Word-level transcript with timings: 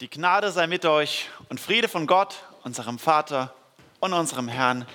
Die 0.00 0.08
Gnade 0.08 0.52
sei 0.52 0.68
mit 0.68 0.84
euch 0.84 1.28
und 1.48 1.58
Friede 1.58 1.88
von 1.88 2.06
Gott, 2.06 2.44
unserem 2.62 3.00
Vater 3.00 3.52
und 3.98 4.12
unserem 4.12 4.46
Herrn 4.46 4.86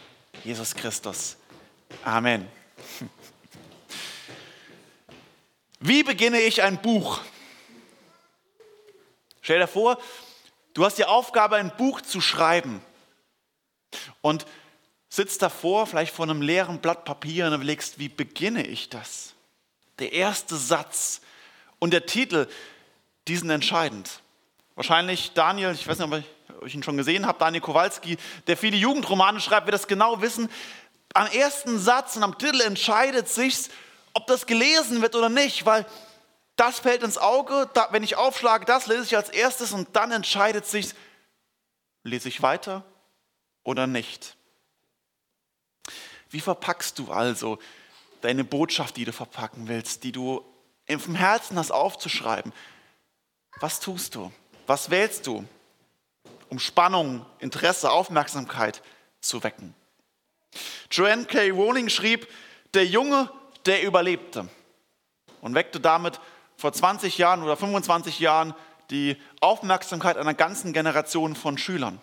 Jesus 0.45 0.75
Christus. 0.75 1.35
Amen. 2.05 2.47
Wie 5.81 6.03
beginne 6.03 6.39
ich 6.39 6.61
ein 6.61 6.81
Buch? 6.81 7.19
Stell 9.41 9.59
dir 9.59 9.68
vor, 9.68 10.02
du 10.73 10.86
hast 10.86 10.98
die 10.98 11.04
Aufgabe, 11.04 11.58
ein 11.58 11.76
Buch 11.76 12.00
zu 12.00 12.22
schreiben 12.22 12.82
und 14.22 14.46
sitzt 15.10 15.42
davor, 15.42 15.86
vielleicht 15.86 16.16
vor 16.16 16.24
einem 16.24 16.42
leeren 16.42 16.80
Blatt 16.80 17.04
Papier 17.04 17.48
und 17.48 17.54
überlegst, 17.54 18.00
wie 18.00 18.08
beginne 18.08 18.66
ich 18.66 18.88
das? 18.88 19.34
Der 20.00 20.14
erste 20.14 20.56
Satz 20.56 21.20
und 21.80 21.92
der 21.92 22.06
Titel, 22.06 22.48
die 23.28 23.36
sind 23.36 23.50
entscheidend. 23.50 24.23
Wahrscheinlich 24.76 25.34
Daniel, 25.34 25.71
ich 25.71 25.88
weiß 25.88 26.00
nicht, 26.00 26.26
ob 26.60 26.66
ich 26.66 26.74
ihn 26.74 26.84
schon 26.84 26.97
gesehen 26.97 27.28
habe, 27.28 27.38
Daniel 27.38 27.61
Kowalski, 27.61 28.18
der 28.47 28.57
viele 28.57 28.78
Jugendromane 28.78 29.39
schreibt, 29.39 29.68
wird 29.68 29.75
das 29.75 29.88
genau 29.88 30.21
wissen. 30.21 30.50
Am 31.14 31.28
ersten 31.28 31.78
Satz 31.78 32.16
und 32.16 32.23
am 32.23 32.38
Titel 32.38 32.61
entscheidet 32.61 33.30
sich, 33.30 33.70
ob 34.13 34.25
das 34.27 34.47
gelesen 34.47 35.02
wird 35.02 35.16
oder 35.16 35.30
nicht, 35.30 35.66
weil 35.66 35.85
das 36.55 36.80
fällt 36.80 37.03
ins 37.03 37.17
Auge, 37.17 37.70
da, 37.73 37.88
wenn 37.91 38.03
ich 38.03 38.16
aufschlage, 38.16 38.66
das 38.66 38.88
lese 38.88 39.03
ich 39.03 39.16
als 39.16 39.30
erstes 39.30 39.73
und 39.73 39.95
dann 39.95 40.11
entscheidet 40.11 40.66
sich, 40.66 40.94
lese 42.03 42.30
ich 42.30 42.41
weiter 42.41 42.83
oder 43.63 43.88
nicht. 43.88 44.35
Wie 46.30 46.39
verpackst 46.39 46.97
du 46.97 47.11
also 47.11 47.59
deine 48.21 48.44
Botschaft, 48.44 48.97
die 48.97 49.05
du 49.05 49.13
verpacken 49.13 49.67
willst, 49.67 50.03
die 50.03 50.11
du 50.11 50.44
im 50.88 51.16
Herzen 51.16 51.58
hast 51.59 51.71
aufzuschreiben? 51.71 52.53
Was 53.59 53.80
tust 53.80 54.16
du? 54.16 54.31
Was 54.66 54.90
wählst 54.90 55.27
du, 55.27 55.45
um 56.49 56.59
Spannung, 56.59 57.26
Interesse, 57.40 57.91
Aufmerksamkeit 57.91 58.81
zu 59.20 59.44
wecken? 59.44 59.75
Joanne 60.92 61.25
K. 61.25 61.50
Rowling 61.50 61.89
schrieb, 61.89 62.28
der 62.73 62.86
Junge, 62.86 63.30
der 63.66 63.83
überlebte 63.83 64.47
und 65.42 65.55
weckte 65.55 65.80
damit 65.80 66.20
vor 66.58 66.72
20 66.72 67.17
Jahren 67.17 67.44
oder 67.44 67.58
25 67.58 68.20
Jahren 68.20 68.53
die 68.89 69.17
Aufmerksamkeit 69.42 70.17
einer 70.17 70.33
ganzen 70.33 70.73
Generation 70.73 71.36
von 71.36 71.58
Schülern. 71.58 72.00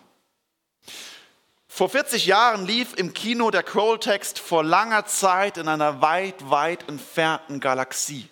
Vor 1.67 1.89
40 1.89 2.25
Jahren 2.25 2.65
lief 2.65 2.93
im 2.95 3.13
Kino 3.13 3.49
der 3.49 3.63
Kroll-Text 3.63 4.39
vor 4.39 4.63
langer 4.63 5.05
Zeit 5.05 5.57
in 5.57 5.67
einer 5.67 6.01
weit, 6.01 6.49
weit 6.49 6.87
entfernten 6.89 7.61
Galaxie 7.61 8.27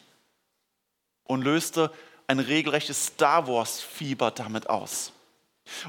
und 1.23 1.43
löste 1.43 1.91
ein 2.29 2.39
regelrechtes 2.39 3.07
Star 3.07 3.47
Wars-Fieber 3.47 4.29
damit 4.29 4.69
aus. 4.69 5.11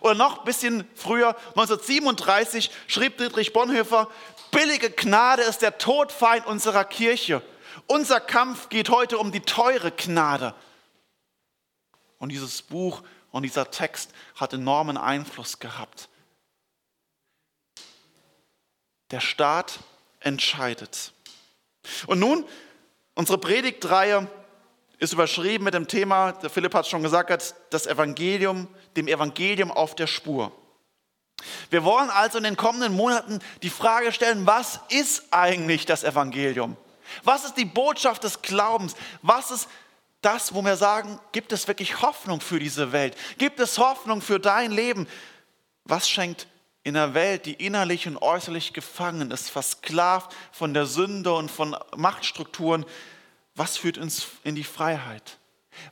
Oder 0.00 0.14
noch 0.14 0.38
ein 0.38 0.44
bisschen 0.46 0.88
früher, 0.94 1.36
1937, 1.50 2.70
schrieb 2.86 3.18
Dietrich 3.18 3.52
Bonhoeffer, 3.52 4.08
billige 4.50 4.90
Gnade 4.90 5.42
ist 5.42 5.60
der 5.60 5.76
Todfeind 5.76 6.46
unserer 6.46 6.84
Kirche. 6.84 7.42
Unser 7.86 8.20
Kampf 8.20 8.70
geht 8.70 8.88
heute 8.88 9.18
um 9.18 9.32
die 9.32 9.42
teure 9.42 9.92
Gnade. 9.92 10.54
Und 12.18 12.30
dieses 12.30 12.62
Buch 12.62 13.02
und 13.32 13.42
dieser 13.42 13.70
Text 13.70 14.10
hat 14.34 14.54
enormen 14.54 14.96
Einfluss 14.96 15.58
gehabt. 15.58 16.08
Der 19.10 19.20
Staat 19.20 19.80
entscheidet. 20.20 21.12
Und 22.06 22.18
nun 22.18 22.46
unsere 23.14 23.36
Predigtreihe 23.36 24.26
ist 25.00 25.14
überschrieben 25.14 25.64
mit 25.64 25.74
dem 25.74 25.88
Thema, 25.88 26.32
der 26.32 26.50
Philipp 26.50 26.74
hat 26.74 26.86
schon 26.86 27.02
gesagt, 27.02 27.54
das 27.70 27.86
Evangelium, 27.86 28.68
dem 28.96 29.08
Evangelium 29.08 29.72
auf 29.72 29.96
der 29.96 30.06
Spur. 30.06 30.52
Wir 31.70 31.84
wollen 31.84 32.10
also 32.10 32.36
in 32.36 32.44
den 32.44 32.56
kommenden 32.56 32.94
Monaten 32.94 33.40
die 33.62 33.70
Frage 33.70 34.12
stellen, 34.12 34.46
was 34.46 34.78
ist 34.90 35.24
eigentlich 35.30 35.86
das 35.86 36.04
Evangelium? 36.04 36.76
Was 37.24 37.44
ist 37.44 37.54
die 37.54 37.64
Botschaft 37.64 38.24
des 38.24 38.42
Glaubens? 38.42 38.94
Was 39.22 39.50
ist 39.50 39.68
das, 40.20 40.52
wo 40.52 40.62
wir 40.62 40.76
sagen, 40.76 41.18
gibt 41.32 41.52
es 41.52 41.66
wirklich 41.66 42.02
Hoffnung 42.02 42.42
für 42.42 42.58
diese 42.58 42.92
Welt? 42.92 43.16
Gibt 43.38 43.58
es 43.58 43.78
Hoffnung 43.78 44.20
für 44.20 44.38
dein 44.38 44.70
Leben? 44.70 45.08
Was 45.84 46.10
schenkt 46.10 46.46
in 46.82 46.94
einer 46.94 47.14
Welt, 47.14 47.46
die 47.46 47.54
innerlich 47.54 48.06
und 48.06 48.18
äußerlich 48.18 48.74
gefangen 48.74 49.30
ist, 49.30 49.48
versklavt 49.48 50.34
von 50.52 50.74
der 50.74 50.84
Sünde 50.84 51.32
und 51.32 51.50
von 51.50 51.74
Machtstrukturen, 51.96 52.84
was 53.60 53.76
führt 53.76 53.98
uns 53.98 54.26
in 54.42 54.54
die 54.54 54.64
Freiheit? 54.64 55.36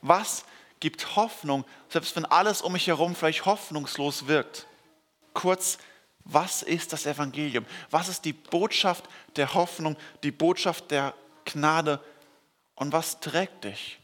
Was 0.01 0.47
gibt 0.81 1.17
Hoffnung, 1.17 1.67
selbst 1.91 2.17
wenn 2.17 2.25
alles 2.25 2.63
um 2.63 2.73
mich 2.73 2.87
herum 2.87 3.15
vielleicht 3.15 3.45
hoffnungslos 3.45 4.27
wirkt? 4.27 4.67
Kurz, 5.35 5.77
was 6.25 6.63
ist 6.63 6.95
das 6.95 7.05
Evangelium? 7.05 7.67
Was 7.91 8.09
ist 8.09 8.25
die 8.25 8.33
Botschaft 8.33 9.05
der 9.37 9.53
Hoffnung, 9.53 9.99
die 10.23 10.31
Botschaft 10.31 10.91
der 10.91 11.13
Gnade? 11.45 12.03
Und 12.75 12.95
was 12.95 13.21
trägt 13.21 13.65
dich? 13.65 13.99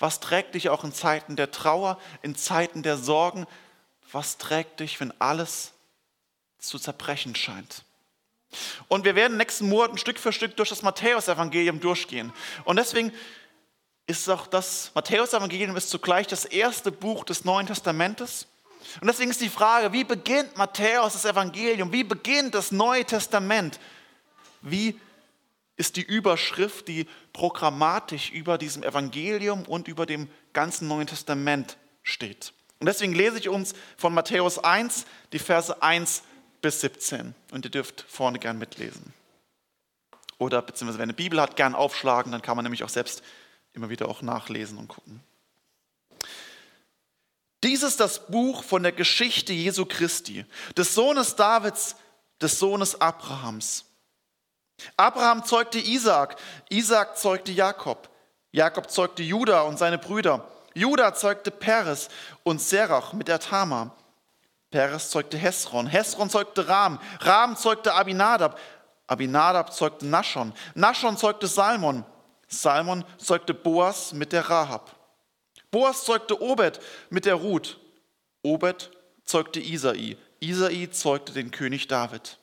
Was 0.00 0.18
trägt 0.18 0.56
dich 0.56 0.68
auch 0.68 0.82
in 0.82 0.92
Zeiten 0.92 1.36
der 1.36 1.52
Trauer, 1.52 2.00
in 2.22 2.34
Zeiten 2.34 2.82
der 2.82 2.96
Sorgen? 2.96 3.46
Was 4.10 4.38
trägt 4.38 4.80
dich, 4.80 4.98
wenn 4.98 5.14
alles 5.20 5.70
zu 6.58 6.80
zerbrechen 6.80 7.36
scheint? 7.36 7.84
Und 8.88 9.04
wir 9.04 9.14
werden 9.14 9.36
nächsten 9.36 9.68
Monaten 9.68 9.98
Stück 9.98 10.18
für 10.18 10.32
Stück 10.32 10.56
durch 10.56 10.68
das 10.68 10.82
Matthäus-Evangelium 10.82 11.80
durchgehen. 11.80 12.32
Und 12.64 12.76
deswegen 12.76 13.12
ist 14.06 14.28
auch 14.28 14.46
das 14.46 14.92
Matthäus-Evangelium 14.94 15.76
ist 15.76 15.90
zugleich 15.90 16.26
das 16.26 16.44
erste 16.44 16.92
Buch 16.92 17.24
des 17.24 17.44
Neuen 17.44 17.66
Testamentes. 17.66 18.46
Und 19.00 19.08
deswegen 19.08 19.30
ist 19.30 19.40
die 19.40 19.48
Frage, 19.48 19.92
wie 19.92 20.04
beginnt 20.04 20.56
Matthäus 20.56 21.14
das 21.14 21.24
Evangelium? 21.24 21.92
Wie 21.92 22.04
beginnt 22.04 22.54
das 22.54 22.70
Neue 22.70 23.04
Testament? 23.04 23.80
Wie 24.62 24.98
ist 25.76 25.96
die 25.96 26.02
Überschrift, 26.02 26.88
die 26.88 27.06
programmatisch 27.32 28.30
über 28.30 28.58
diesem 28.58 28.82
Evangelium 28.82 29.64
und 29.64 29.88
über 29.88 30.06
dem 30.06 30.28
ganzen 30.52 30.88
Neuen 30.88 31.06
Testament 31.06 31.76
steht? 32.02 32.52
Und 32.78 32.86
deswegen 32.86 33.14
lese 33.14 33.38
ich 33.38 33.48
uns 33.48 33.74
von 33.96 34.14
Matthäus 34.14 34.58
1 34.62 35.06
die 35.32 35.38
Verse 35.38 35.82
1 35.82 36.22
bis 36.60 36.80
17. 36.80 37.34
Und 37.52 37.64
ihr 37.64 37.70
dürft 37.70 38.04
vorne 38.08 38.38
gern 38.38 38.58
mitlesen. 38.58 39.12
Oder 40.38 40.62
beziehungsweise 40.62 40.98
wer 40.98 41.04
eine 41.04 41.12
Bibel 41.14 41.40
hat, 41.40 41.56
gern 41.56 41.74
aufschlagen, 41.74 42.32
dann 42.32 42.42
kann 42.42 42.56
man 42.56 42.64
nämlich 42.64 42.84
auch 42.84 42.88
selbst 42.88 43.22
immer 43.72 43.88
wieder 43.90 44.08
auch 44.08 44.22
nachlesen 44.22 44.78
und 44.78 44.88
gucken. 44.88 45.20
Dies 47.64 47.82
ist 47.82 48.00
das 48.00 48.26
Buch 48.26 48.62
von 48.62 48.82
der 48.82 48.92
Geschichte 48.92 49.52
Jesu 49.52 49.86
Christi, 49.86 50.44
des 50.76 50.94
Sohnes 50.94 51.36
Davids, 51.36 51.96
des 52.40 52.58
Sohnes 52.58 53.00
Abrahams. 53.00 53.84
Abraham 54.96 55.44
zeugte 55.44 55.78
Isaak, 55.78 56.36
Isaak 56.68 57.16
zeugte 57.16 57.52
Jakob, 57.52 58.10
Jakob 58.52 58.90
zeugte 58.90 59.22
Judah 59.22 59.62
und 59.62 59.78
seine 59.78 59.98
Brüder, 59.98 60.46
Judah 60.74 61.14
zeugte 61.14 61.50
Peres 61.50 62.08
und 62.42 62.60
Serach 62.60 63.14
mit 63.14 63.28
der 63.28 63.40
Tamar. 63.40 63.96
Peres 64.70 65.10
zeugte 65.10 65.36
Hesron, 65.36 65.86
Hesron 65.86 66.28
zeugte 66.28 66.68
Ram, 66.68 66.98
Ram 67.20 67.56
zeugte 67.56 67.94
Abinadab, 67.94 68.58
Abinadab 69.06 69.72
zeugte 69.72 70.06
Naschon, 70.06 70.52
Naschon 70.74 71.16
zeugte 71.16 71.46
Salmon, 71.46 72.04
Salmon 72.48 73.04
zeugte 73.18 73.54
Boas 73.54 74.12
mit 74.12 74.32
der 74.32 74.48
Rahab. 74.48 74.94
Boas 75.70 76.04
zeugte 76.04 76.40
Obed 76.40 76.80
mit 77.10 77.24
der 77.24 77.34
Ruth, 77.34 77.78
Obed 78.42 78.90
zeugte 79.24 79.60
Isai, 79.60 80.16
Isai 80.40 80.88
zeugte 80.90 81.32
den 81.32 81.50
König 81.50 81.88
David. 81.88 82.38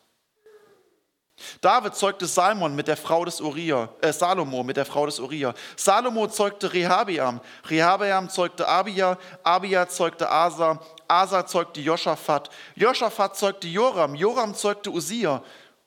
David 1.62 1.96
zeugte 1.96 2.28
Salmon 2.28 2.76
mit 2.76 2.88
der 2.88 2.98
Frau 2.98 3.26
des 3.26 3.42
Uriah, 3.42 3.90
äh, 4.02 4.12
Salomo 4.12 4.64
mit 4.64 4.78
der 4.78 4.86
Frau 4.86 5.06
des 5.06 5.20
Uriah. 5.20 5.54
Salomo 5.76 6.28
zeugte 6.28 6.72
Rehabeam, 6.72 7.40
Rehabeam 7.66 8.30
zeugte 8.30 8.68
Abia, 8.68 9.18
Abia 9.44 9.88
zeugte 9.88 10.30
Asa, 10.30 10.80
Asa 11.08 11.46
zeugte 11.46 11.82
Joschafat, 11.82 12.50
Joschafat 12.76 13.36
zeugte 13.38 13.68
Joram, 13.68 14.16
Joram 14.16 14.54
zeugte 14.56 14.92
Usia, 14.92 15.42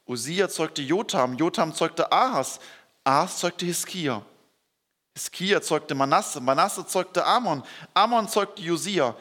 Usia 0.06 0.48
zeugte 0.48 0.82
Jotam, 0.82 1.36
Jotam 1.36 1.75
zeugte 1.75 2.10
Ahas, 2.10 2.60
Ahas 3.04 3.38
zeugte 3.38 3.66
Hiskia. 3.66 4.22
Hiskia 5.16 5.62
zeugte 5.62 5.94
Manasse, 5.94 6.40
Manasse 6.40 6.86
zeugte 6.86 7.25
Amon, 7.25 7.62
Amon 7.94 8.28
zeugte 8.28 8.60
Josia, 8.60 9.14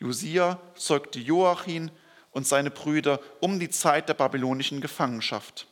Josia 0.00 0.58
zeugte 0.74 1.20
Joachim 1.20 1.90
und 2.32 2.46
seine 2.46 2.70
Brüder 2.70 3.20
um 3.40 3.58
die 3.58 3.70
Zeit 3.70 4.08
der 4.08 4.14
babylonischen 4.14 4.80
Gefangenschaft. 4.80 5.66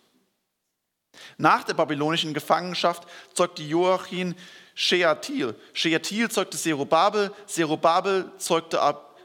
Nach 1.39 1.65
der 1.65 1.75
babylonischen 1.75 2.35
Gefangenschaft 2.35 3.07
zeugte 3.35 3.63
Joachim 3.63 4.35
Sheatil. 4.75 5.55
Sheatil 5.73 6.31
zeugte 6.31 6.59
Zerubabel, 6.59 7.33
Zerubabel 7.47 8.31
zeugte 8.39 8.81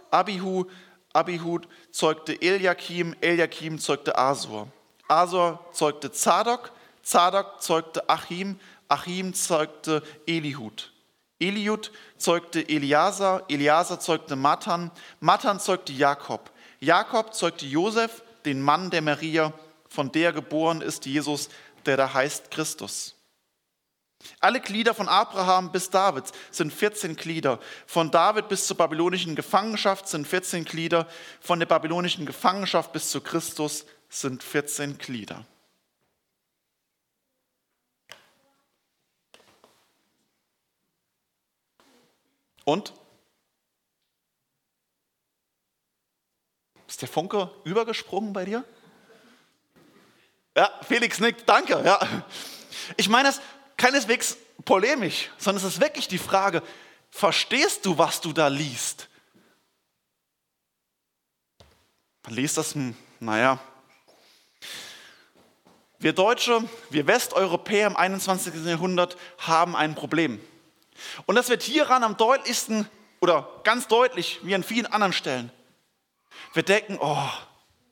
Abihu, 0.09 0.65
Abihud 1.13 1.67
zeugte 1.91 2.41
Eliakim, 2.41 3.15
Eliakim 3.19 3.79
zeugte 3.79 4.17
Asur. 4.17 4.67
Asur 5.07 5.59
zeugte 5.73 6.11
Zadok, 6.11 6.71
Zadok 7.03 7.61
zeugte 7.61 8.07
Achim, 8.09 8.59
Achim 8.87 9.33
zeugte 9.33 10.03
Elihud. 10.25 10.91
Eliud 11.39 11.91
zeugte 12.17 12.61
Eliasa, 12.61 13.41
Eliasa 13.49 13.99
zeugte 13.99 14.35
Matan, 14.35 14.91
Matan 15.19 15.59
zeugte 15.59 15.91
Jakob, 15.91 16.51
Jakob 16.81 17.35
zeugte 17.35 17.67
Josef, 17.67 18.23
den 18.43 18.59
Mann 18.59 18.89
der 18.89 19.03
Maria, 19.03 19.53
von 19.87 20.11
der 20.11 20.33
geboren 20.33 20.81
ist 20.81 21.05
Jesus, 21.05 21.47
der 21.85 21.95
da 21.95 22.11
heißt 22.11 22.49
Christus. 22.49 23.15
Alle 24.39 24.59
Glieder 24.59 24.95
von 24.95 25.07
Abraham 25.07 25.71
bis 25.71 25.91
David 25.91 26.25
sind 26.49 26.73
14 26.73 27.15
Glieder. 27.15 27.59
Von 27.85 28.09
David 28.09 28.49
bis 28.49 28.65
zur 28.65 28.77
babylonischen 28.77 29.35
Gefangenschaft 29.35 30.07
sind 30.07 30.27
14 30.27 30.65
Glieder. 30.65 31.07
Von 31.39 31.59
der 31.59 31.67
babylonischen 31.67 32.25
Gefangenschaft 32.25 32.91
bis 32.93 33.09
zu 33.09 33.21
Christus 33.21 33.85
sind 34.09 34.41
14 34.43 34.97
Glieder. 34.97 35.45
Und? 42.63 42.93
Ist 46.91 47.01
der 47.01 47.07
Funke 47.07 47.49
übergesprungen 47.63 48.33
bei 48.33 48.43
dir? 48.43 48.65
Ja, 50.57 50.69
Felix 50.85 51.21
nickt, 51.21 51.47
danke. 51.47 51.81
Ja. 51.85 52.01
Ich 52.97 53.07
meine 53.07 53.29
das 53.29 53.39
keineswegs 53.77 54.35
polemisch, 54.65 55.29
sondern 55.37 55.65
es 55.65 55.75
ist 55.75 55.79
wirklich 55.79 56.09
die 56.09 56.17
Frage, 56.17 56.61
verstehst 57.09 57.85
du, 57.85 57.97
was 57.97 58.19
du 58.19 58.33
da 58.33 58.49
liest? 58.49 59.07
Man 62.23 62.33
liest 62.33 62.57
das, 62.57 62.75
hm, 62.75 62.93
naja. 63.21 63.57
Wir 65.97 66.11
Deutsche, 66.11 66.61
wir 66.89 67.07
Westeuropäer 67.07 67.87
im 67.87 67.95
21. 67.95 68.65
Jahrhundert 68.65 69.15
haben 69.37 69.77
ein 69.77 69.95
Problem. 69.95 70.41
Und 71.25 71.35
das 71.35 71.47
wird 71.47 71.63
hieran 71.63 72.03
am 72.03 72.17
deutlichsten 72.17 72.85
oder 73.21 73.61
ganz 73.63 73.87
deutlich 73.87 74.41
wie 74.43 74.53
an 74.53 74.63
vielen 74.63 74.87
anderen 74.87 75.13
Stellen. 75.13 75.53
Wir 76.53 76.63
denken, 76.63 76.97
oh, 76.99 77.29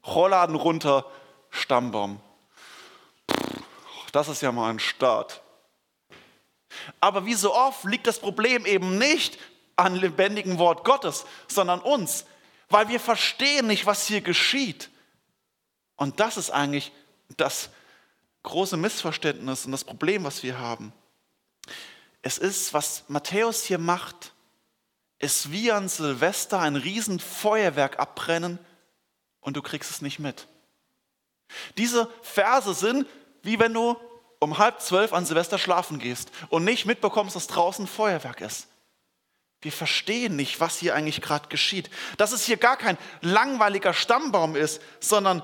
Rollladen 0.05 0.55
runter, 0.55 1.05
Stammbaum. 1.49 2.19
Das 4.11 4.27
ist 4.27 4.41
ja 4.41 4.51
mal 4.51 4.69
ein 4.69 4.79
Start. 4.79 5.41
Aber 6.99 7.25
wie 7.25 7.33
so 7.33 7.53
oft 7.53 7.83
liegt 7.85 8.07
das 8.07 8.19
Problem 8.19 8.65
eben 8.65 8.97
nicht 8.97 9.37
an 9.75 9.95
lebendigen 9.95 10.57
Wort 10.59 10.83
Gottes, 10.83 11.25
sondern 11.47 11.79
uns, 11.79 12.25
weil 12.69 12.89
wir 12.89 12.99
verstehen 12.99 13.67
nicht, 13.67 13.85
was 13.85 14.07
hier 14.07 14.21
geschieht. 14.21 14.89
Und 15.95 16.19
das 16.19 16.37
ist 16.37 16.51
eigentlich 16.51 16.91
das 17.37 17.69
große 18.43 18.77
Missverständnis 18.77 19.65
und 19.65 19.71
das 19.71 19.83
Problem, 19.83 20.23
was 20.23 20.43
wir 20.43 20.59
haben. 20.59 20.93
Es 22.21 22.37
ist, 22.37 22.73
was 22.73 23.05
Matthäus 23.07 23.63
hier 23.63 23.77
macht, 23.77 24.33
ist 25.19 25.51
wie 25.51 25.71
an 25.71 25.89
Silvester 25.89 26.59
ein 26.59 26.75
Riesenfeuerwerk 26.75 27.99
abbrennen 27.99 28.57
und 29.41 29.57
du 29.57 29.61
kriegst 29.61 29.91
es 29.91 30.01
nicht 30.01 30.19
mit. 30.19 30.47
Diese 31.77 32.09
Verse 32.21 32.73
sind, 32.73 33.07
wie 33.43 33.59
wenn 33.59 33.73
du 33.73 33.97
um 34.39 34.57
halb 34.57 34.81
zwölf 34.81 35.11
an 35.11 35.25
Silvester 35.25 35.57
schlafen 35.57 35.99
gehst 35.99 36.31
und 36.49 36.63
nicht 36.63 36.85
mitbekommst, 36.85 37.35
dass 37.35 37.47
draußen 37.47 37.87
Feuerwerk 37.87 38.41
ist. 38.41 38.67
Wir 39.61 39.73
verstehen 39.73 40.37
nicht, 40.37 40.61
was 40.61 40.77
hier 40.77 40.95
eigentlich 40.95 41.19
gerade 41.21 41.49
geschieht. 41.49 41.89
Dass 42.17 42.31
es 42.31 42.45
hier 42.45 42.55
gar 42.55 42.77
kein 42.77 42.97
langweiliger 43.21 43.93
Stammbaum 43.93 44.55
ist, 44.55 44.81
sondern 45.01 45.43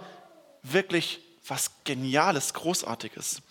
wirklich 0.63 1.19
was 1.45 1.72
Geniales, 1.83 2.54
Großartiges. 2.54 3.42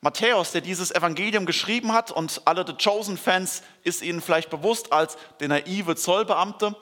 Matthäus, 0.00 0.52
der 0.52 0.60
dieses 0.60 0.92
Evangelium 0.92 1.44
geschrieben 1.44 1.92
hat 1.92 2.12
und 2.12 2.42
alle 2.44 2.64
The 2.64 2.74
Chosen-Fans 2.74 3.62
ist 3.82 4.02
ihnen 4.02 4.20
vielleicht 4.20 4.48
bewusst 4.48 4.92
als 4.92 5.16
der 5.40 5.48
naive 5.48 5.96
Zollbeamte. 5.96 6.76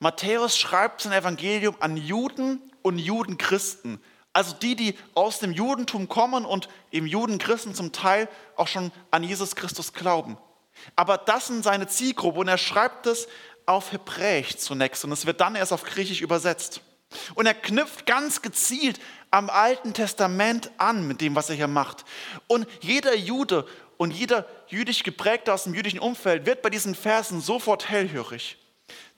Matthäus 0.00 0.58
schreibt 0.58 1.00
sein 1.00 1.12
Evangelium 1.12 1.76
an 1.80 1.96
Juden 1.96 2.60
und 2.82 2.98
Judenchristen, 2.98 4.02
also 4.34 4.54
die, 4.54 4.76
die 4.76 4.98
aus 5.14 5.38
dem 5.38 5.52
Judentum 5.52 6.08
kommen 6.08 6.44
und 6.44 6.68
im 6.90 7.06
Judenchristen 7.06 7.74
zum 7.74 7.92
Teil 7.92 8.28
auch 8.56 8.68
schon 8.68 8.92
an 9.10 9.22
Jesus 9.22 9.56
Christus 9.56 9.92
glauben. 9.92 10.36
Aber 10.96 11.18
das 11.18 11.46
sind 11.46 11.64
seine 11.64 11.86
Zielgruppe 11.86 12.40
und 12.40 12.48
er 12.48 12.58
schreibt 12.58 13.06
es 13.06 13.28
auf 13.64 13.92
Hebräisch 13.92 14.56
zunächst 14.56 15.04
und 15.04 15.12
es 15.12 15.24
wird 15.24 15.40
dann 15.40 15.54
erst 15.54 15.72
auf 15.72 15.84
Griechisch 15.84 16.20
übersetzt. 16.20 16.80
Und 17.34 17.46
er 17.46 17.54
knüpft 17.54 18.06
ganz 18.06 18.42
gezielt 18.42 18.98
am 19.32 19.50
Alten 19.50 19.94
Testament 19.94 20.70
an 20.76 21.08
mit 21.08 21.20
dem, 21.20 21.34
was 21.34 21.50
er 21.50 21.56
hier 21.56 21.66
macht. 21.66 22.04
Und 22.46 22.68
jeder 22.80 23.16
Jude 23.16 23.66
und 23.96 24.12
jeder 24.12 24.46
jüdisch 24.68 25.02
geprägte 25.02 25.52
aus 25.52 25.64
dem 25.64 25.74
jüdischen 25.74 25.98
Umfeld 25.98 26.46
wird 26.46 26.62
bei 26.62 26.70
diesen 26.70 26.94
Versen 26.94 27.40
sofort 27.40 27.88
hellhörig. 27.88 28.58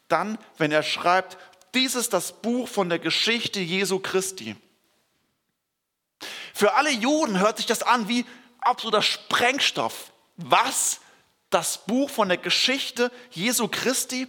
Dann, 0.09 0.39
wenn 0.57 0.73
er 0.73 0.83
schreibt, 0.83 1.37
dies 1.75 1.97
ist 1.97 2.13
das 2.13 2.33
Buch 2.41 2.69
von 2.69 2.89
der 2.89 3.01
Geschichte 3.01 3.61
Jesu 3.61 3.99
Christi. 3.99 4.57
Für 6.55 6.75
alle 6.75 6.91
Juden 6.91 7.41
hört 7.41 7.57
sich 7.57 7.67
das 7.67 7.83
an 7.83 8.09
wie 8.09 8.25
absoluter 8.61 9.03
Sprengstoff. 9.03 10.13
Was? 10.37 11.01
Das 11.51 11.87
Buch 11.87 12.09
von 12.09 12.29
der 12.29 12.39
Geschichte 12.39 13.11
Jesu 13.31 13.67
Christi? 13.67 14.29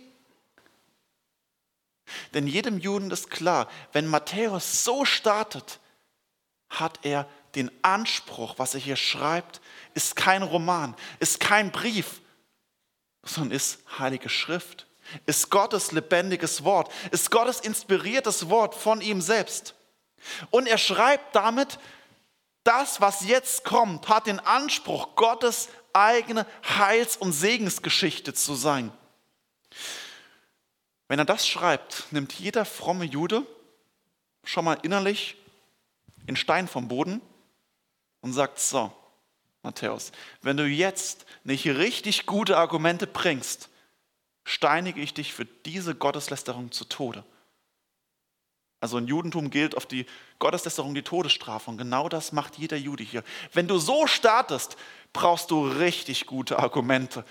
Denn 2.33 2.47
jedem 2.47 2.79
Juden 2.79 3.11
ist 3.11 3.29
klar, 3.29 3.67
wenn 3.93 4.07
Matthäus 4.07 4.83
so 4.83 5.05
startet, 5.05 5.79
hat 6.69 6.99
er 7.03 7.27
den 7.55 7.71
Anspruch, 7.83 8.55
was 8.57 8.73
er 8.73 8.79
hier 8.79 8.95
schreibt, 8.95 9.61
ist 9.93 10.15
kein 10.15 10.43
Roman, 10.43 10.95
ist 11.19 11.39
kein 11.39 11.71
Brief, 11.71 12.21
sondern 13.23 13.55
ist 13.55 13.79
heilige 13.97 14.29
Schrift, 14.29 14.87
ist 15.25 15.49
Gottes 15.49 15.91
lebendiges 15.91 16.63
Wort, 16.63 16.91
ist 17.11 17.31
Gottes 17.31 17.59
inspiriertes 17.59 18.49
Wort 18.49 18.75
von 18.75 19.01
ihm 19.01 19.21
selbst. 19.21 19.75
Und 20.49 20.67
er 20.67 20.77
schreibt 20.77 21.35
damit, 21.35 21.79
das, 22.63 22.99
was 22.99 23.25
jetzt 23.25 23.63
kommt, 23.63 24.09
hat 24.09 24.25
den 24.25 24.39
Anspruch, 24.39 25.15
Gottes 25.15 25.69
eigene 25.93 26.45
Heils- 26.67 27.15
und 27.15 27.31
Segensgeschichte 27.31 28.33
zu 28.33 28.55
sein. 28.55 28.91
Wenn 31.07 31.19
er 31.19 31.25
das 31.25 31.47
schreibt, 31.47 32.05
nimmt 32.11 32.33
jeder 32.33 32.65
fromme 32.65 33.05
Jude 33.05 33.45
schon 34.43 34.65
mal 34.65 34.77
innerlich 34.83 35.35
den 36.27 36.35
Stein 36.35 36.67
vom 36.67 36.87
Boden 36.87 37.21
und 38.21 38.33
sagt, 38.33 38.59
so, 38.59 38.91
Matthäus, 39.61 40.11
wenn 40.41 40.57
du 40.57 40.65
jetzt 40.65 41.25
nicht 41.43 41.67
richtig 41.67 42.25
gute 42.25 42.57
Argumente 42.57 43.07
bringst, 43.07 43.69
steinige 44.43 45.01
ich 45.01 45.13
dich 45.13 45.33
für 45.33 45.45
diese 45.45 45.95
Gotteslästerung 45.95 46.71
zu 46.71 46.85
Tode. 46.85 47.23
Also 48.79 48.97
im 48.99 49.07
Judentum 49.07 49.49
gilt 49.49 49.75
auf 49.75 49.87
die 49.87 50.05
Gotteslästerung 50.37 50.93
die 50.93 51.01
Todesstrafe 51.01 51.71
und 51.71 51.77
genau 51.77 52.09
das 52.09 52.31
macht 52.31 52.57
jeder 52.57 52.77
Jude 52.77 53.03
hier. 53.03 53.23
Wenn 53.53 53.67
du 53.67 53.79
so 53.79 54.05
startest, 54.05 54.77
brauchst 55.13 55.49
du 55.49 55.67
richtig 55.67 56.27
gute 56.27 56.59
Argumente 56.59 57.25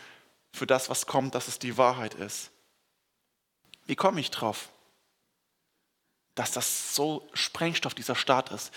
für 0.53 0.67
das, 0.67 0.89
was 0.91 1.07
kommt, 1.07 1.35
dass 1.35 1.47
es 1.47 1.59
die 1.59 1.77
Wahrheit 1.77 2.15
ist. 2.15 2.51
Wie 3.87 3.97
komme 3.97 4.21
ich 4.21 4.31
drauf? 4.31 4.69
Dass 6.35 6.53
das 6.53 6.95
so 6.95 7.29
Sprengstoff 7.33 7.95
dieser 7.95 8.17
Staat 8.17 8.51
ist. 8.51 8.73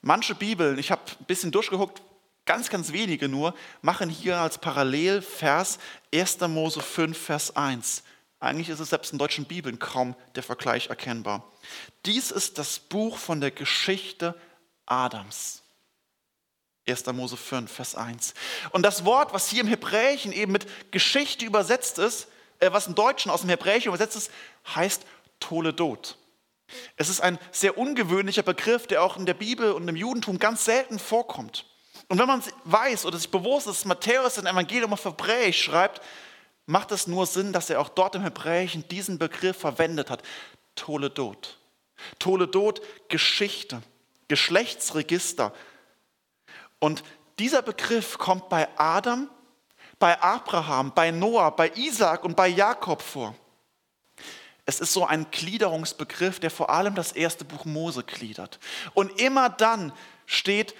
Manche 0.00 0.34
Bibeln, 0.34 0.78
ich 0.78 0.90
habe 0.90 1.02
ein 1.20 1.26
bisschen 1.26 1.50
durchgeguckt, 1.50 2.02
ganz, 2.44 2.70
ganz 2.70 2.92
wenige 2.92 3.28
nur, 3.28 3.54
machen 3.82 4.08
hier 4.08 4.38
als 4.38 4.58
Parallelvers 4.58 5.78
1. 6.14 6.40
Mose 6.40 6.80
5, 6.80 7.16
Vers 7.16 7.56
1. 7.56 8.02
Eigentlich 8.40 8.68
ist 8.68 8.80
es 8.80 8.90
selbst 8.90 9.12
in 9.12 9.18
deutschen 9.18 9.44
Bibeln 9.44 9.78
kaum 9.78 10.14
der 10.34 10.42
Vergleich 10.42 10.88
erkennbar. 10.88 11.52
Dies 12.06 12.30
ist 12.30 12.58
das 12.58 12.78
Buch 12.78 13.18
von 13.18 13.40
der 13.40 13.50
Geschichte 13.50 14.34
Adams. 14.86 15.62
1. 16.88 17.04
Mose 17.06 17.36
5, 17.36 17.70
Vers 17.70 17.94
1. 17.96 18.34
Und 18.70 18.82
das 18.82 19.04
Wort, 19.04 19.34
was 19.34 19.48
hier 19.48 19.60
im 19.60 19.68
Hebräischen 19.68 20.32
eben 20.32 20.52
mit 20.52 20.66
Geschichte 20.90 21.44
übersetzt 21.44 21.98
ist, 21.98 22.28
äh, 22.60 22.72
was 22.72 22.86
im 22.86 22.94
Deutschen 22.94 23.30
aus 23.30 23.42
dem 23.42 23.50
Hebräischen 23.50 23.88
übersetzt 23.88 24.16
ist, 24.16 24.30
heißt 24.74 25.04
Toledot. 25.40 26.16
Es 26.96 27.08
ist 27.08 27.20
ein 27.20 27.38
sehr 27.50 27.78
ungewöhnlicher 27.78 28.42
Begriff, 28.42 28.86
der 28.86 29.02
auch 29.02 29.16
in 29.16 29.26
der 29.26 29.34
Bibel 29.34 29.72
und 29.72 29.88
im 29.88 29.96
Judentum 29.96 30.38
ganz 30.38 30.64
selten 30.64 30.98
vorkommt. 30.98 31.64
Und 32.08 32.18
wenn 32.18 32.26
man 32.26 32.42
weiß 32.64 33.06
oder 33.06 33.18
sich 33.18 33.30
bewusst 33.30 33.66
ist, 33.66 33.80
dass 33.80 33.84
Matthäus 33.84 34.38
ein 34.38 34.46
Evangelium 34.46 34.92
auf 34.92 35.04
Hebräisch 35.04 35.62
schreibt, 35.62 36.02
macht 36.66 36.92
es 36.92 37.06
nur 37.06 37.26
Sinn, 37.26 37.52
dass 37.52 37.70
er 37.70 37.80
auch 37.80 37.88
dort 37.88 38.14
im 38.14 38.22
Hebräischen 38.22 38.86
diesen 38.88 39.18
Begriff 39.18 39.58
verwendet 39.58 40.10
hat. 40.10 40.22
Toledot. 40.74 41.58
Toledot, 42.18 42.80
Geschichte, 43.08 43.82
Geschlechtsregister. 44.28 45.52
Und 46.78 47.02
dieser 47.38 47.62
Begriff 47.62 48.18
kommt 48.18 48.48
bei 48.48 48.68
Adam 48.76 49.28
bei 49.98 50.20
Abraham, 50.20 50.92
bei 50.92 51.10
Noah, 51.10 51.50
bei 51.50 51.70
Isaac 51.74 52.24
und 52.24 52.36
bei 52.36 52.48
Jakob 52.48 53.02
vor. 53.02 53.34
Es 54.64 54.80
ist 54.80 54.92
so 54.92 55.06
ein 55.06 55.30
Gliederungsbegriff, 55.30 56.40
der 56.40 56.50
vor 56.50 56.70
allem 56.70 56.94
das 56.94 57.12
erste 57.12 57.44
Buch 57.44 57.64
Mose 57.64 58.04
gliedert. 58.04 58.58
Und 58.94 59.20
immer 59.20 59.48
dann 59.48 59.92
steht, 60.26 60.74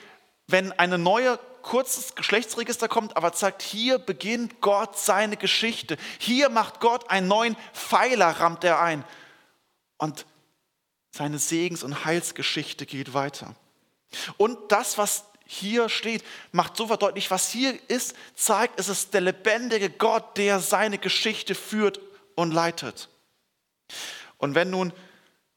wenn 0.46 0.72
eine 0.72 0.98
neue 0.98 1.38
kurzes 1.62 2.14
Geschlechtsregister 2.14 2.88
kommt, 2.88 3.16
aber 3.16 3.32
zeigt, 3.32 3.62
hier 3.62 3.98
beginnt 3.98 4.60
Gott 4.60 4.98
seine 4.98 5.36
Geschichte. 5.36 5.96
Hier 6.18 6.48
macht 6.48 6.80
Gott 6.80 7.10
einen 7.10 7.28
neuen 7.28 7.56
Pfeiler, 7.72 8.28
rammt 8.28 8.64
er 8.64 8.80
ein. 8.80 9.04
Und 9.96 10.26
seine 11.10 11.38
Segens- 11.38 11.82
und 11.82 12.04
Heilsgeschichte 12.04 12.86
geht 12.86 13.14
weiter. 13.14 13.54
Und 14.36 14.70
das, 14.70 14.98
was 14.98 15.24
hier 15.50 15.88
steht, 15.88 16.22
macht 16.52 16.76
so 16.76 16.86
verdeutlich, 16.88 17.30
was 17.30 17.50
hier 17.50 17.78
ist, 17.88 18.14
zeigt, 18.34 18.78
es 18.78 18.88
ist 18.88 19.14
der 19.14 19.22
lebendige 19.22 19.88
Gott, 19.88 20.36
der 20.36 20.60
seine 20.60 20.98
Geschichte 20.98 21.54
führt 21.54 22.00
und 22.34 22.52
leitet. 22.52 23.08
Und 24.36 24.54
wenn 24.54 24.68
nun 24.68 24.92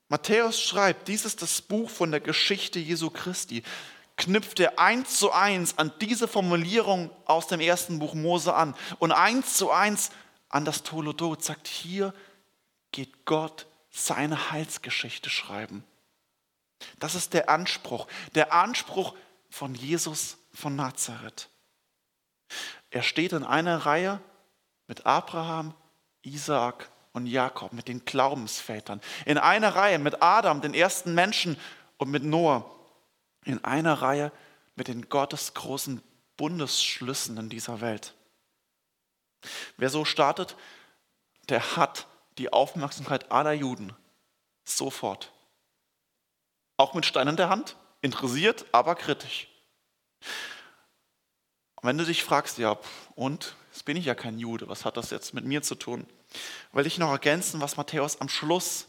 Matthäus 0.07 0.61
schreibt, 0.61 1.09
dies 1.09 1.25
ist 1.25 1.41
das 1.41 1.61
Buch 1.61 1.89
von 1.89 2.09
der 2.09 2.21
Geschichte 2.21 2.79
Jesu 2.79 3.09
Christi, 3.09 3.63
knüpft 4.15 4.61
er 4.61 4.79
eins 4.79 5.19
zu 5.19 5.33
eins 5.33 5.77
an 5.77 5.91
diese 5.99 6.29
Formulierung 6.29 7.11
aus 7.25 7.47
dem 7.47 7.59
ersten 7.59 7.99
Buch 7.99 8.13
Mose 8.13 8.53
an 8.53 8.75
und 8.99 9.11
eins 9.11 9.57
zu 9.57 9.71
eins 9.71 10.11
an 10.47 10.63
das 10.63 10.83
Tolodot, 10.83 11.43
sagt, 11.43 11.67
hier 11.67 12.13
geht 12.93 13.25
Gott 13.25 13.67
seine 13.89 14.51
Heilsgeschichte 14.51 15.29
schreiben. 15.29 15.83
Das 16.97 17.13
ist 17.13 17.33
der 17.33 17.49
Anspruch, 17.49 18.07
der 18.35 18.53
Anspruch 18.53 19.15
von 19.51 19.75
Jesus 19.75 20.37
von 20.53 20.75
Nazareth. 20.75 21.49
Er 22.89 23.03
steht 23.03 23.33
in 23.33 23.43
einer 23.43 23.85
Reihe 23.85 24.19
mit 24.87 25.05
Abraham, 25.05 25.73
Isaak 26.23 26.89
und 27.13 27.27
Jakob, 27.27 27.73
mit 27.73 27.87
den 27.87 28.03
Glaubensvätern. 28.03 29.01
In 29.25 29.37
einer 29.37 29.75
Reihe 29.75 29.99
mit 29.99 30.21
Adam, 30.21 30.61
den 30.61 30.73
ersten 30.73 31.13
Menschen, 31.13 31.57
und 31.97 32.09
mit 32.09 32.23
Noah. 32.23 32.65
In 33.45 33.63
einer 33.63 34.01
Reihe 34.01 34.31
mit 34.75 34.87
den 34.87 35.07
gottesgroßen 35.09 36.01
Bundesschlüssen 36.37 37.37
in 37.37 37.49
dieser 37.49 37.81
Welt. 37.81 38.15
Wer 39.77 39.89
so 39.89 40.05
startet, 40.05 40.55
der 41.49 41.75
hat 41.75 42.07
die 42.37 42.51
Aufmerksamkeit 42.51 43.31
aller 43.31 43.53
Juden 43.53 43.95
sofort. 44.63 45.31
Auch 46.77 46.93
mit 46.93 47.05
Stein 47.05 47.27
in 47.27 47.35
der 47.35 47.49
Hand, 47.49 47.75
interessiert, 48.01 48.65
aber 48.71 48.95
kritisch. 48.95 49.47
Und 51.75 51.87
wenn 51.87 51.97
du 51.97 52.05
dich 52.05 52.23
fragst, 52.23 52.57
ja, 52.57 52.77
und, 53.15 53.55
jetzt 53.71 53.85
bin 53.85 53.97
ich 53.97 54.05
ja 54.05 54.15
kein 54.15 54.37
Jude, 54.37 54.67
was 54.69 54.85
hat 54.85 54.97
das 54.97 55.09
jetzt 55.09 55.33
mit 55.33 55.45
mir 55.45 55.61
zu 55.61 55.75
tun? 55.75 56.05
Will 56.73 56.85
ich 56.85 56.97
noch 56.97 57.11
ergänzen, 57.11 57.61
was 57.61 57.77
Matthäus 57.77 58.21
am 58.21 58.29
Schluss 58.29 58.87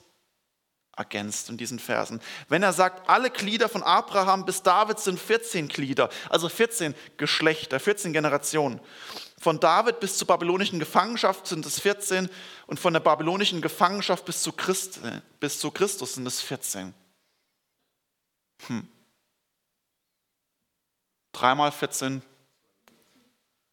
ergänzt 0.97 1.49
in 1.49 1.57
diesen 1.57 1.79
Versen. 1.79 2.21
Wenn 2.49 2.63
er 2.63 2.73
sagt, 2.73 3.09
alle 3.09 3.31
Glieder 3.31 3.69
von 3.69 3.83
Abraham 3.83 4.45
bis 4.45 4.63
David 4.63 4.99
sind 4.99 5.19
14 5.19 5.69
Glieder, 5.69 6.11
also 6.29 6.49
14 6.49 6.95
Geschlechter, 7.17 7.81
14 7.81 8.13
Generationen. 8.13 8.81
Von 9.41 9.59
David 9.59 10.01
bis 10.01 10.19
zur 10.19 10.27
babylonischen 10.27 10.79
Gefangenschaft 10.79 11.47
sind 11.47 11.65
es 11.65 11.81
14 11.81 12.29
und 12.67 12.79
von 12.79 12.93
der 12.93 13.01
babylonischen 13.01 13.63
Gefangenschaft 13.63 14.25
bis 14.25 14.43
zu, 14.43 14.53
Christ, 14.53 15.01
bis 15.41 15.59
zu 15.59 15.71
Christus 15.71 16.15
sind 16.15 16.27
es 16.27 16.41
14. 16.43 16.95
Hm. 18.67 18.89
Dreimal 21.43 21.73
14 21.73 22.23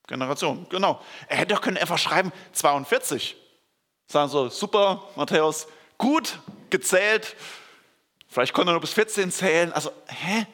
Generationen, 0.07 0.67
genau. 0.69 1.05
Er 1.27 1.37
hätte 1.37 1.53
doch 1.53 1.61
können 1.61 1.77
einfach 1.77 1.99
schreiben 1.99 2.31
42. 2.53 3.37
Sagen 4.07 4.27
so, 4.27 4.49
super, 4.49 5.07
Matthäus, 5.15 5.67
gut 5.99 6.39
gezählt. 6.71 7.35
Vielleicht 8.27 8.55
konnte 8.55 8.71
er 8.71 8.73
nur 8.73 8.81
bis 8.81 8.93
14 8.93 9.31
zählen. 9.31 9.71
Also, 9.71 9.91
hä? 10.07 10.47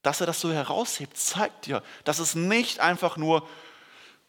Dass 0.00 0.22
er 0.22 0.26
das 0.26 0.40
so 0.40 0.50
heraushebt, 0.50 1.18
zeigt 1.18 1.66
dir, 1.66 1.82
dass 2.04 2.18
es 2.18 2.34
nicht 2.34 2.80
einfach 2.80 3.18
nur, 3.18 3.46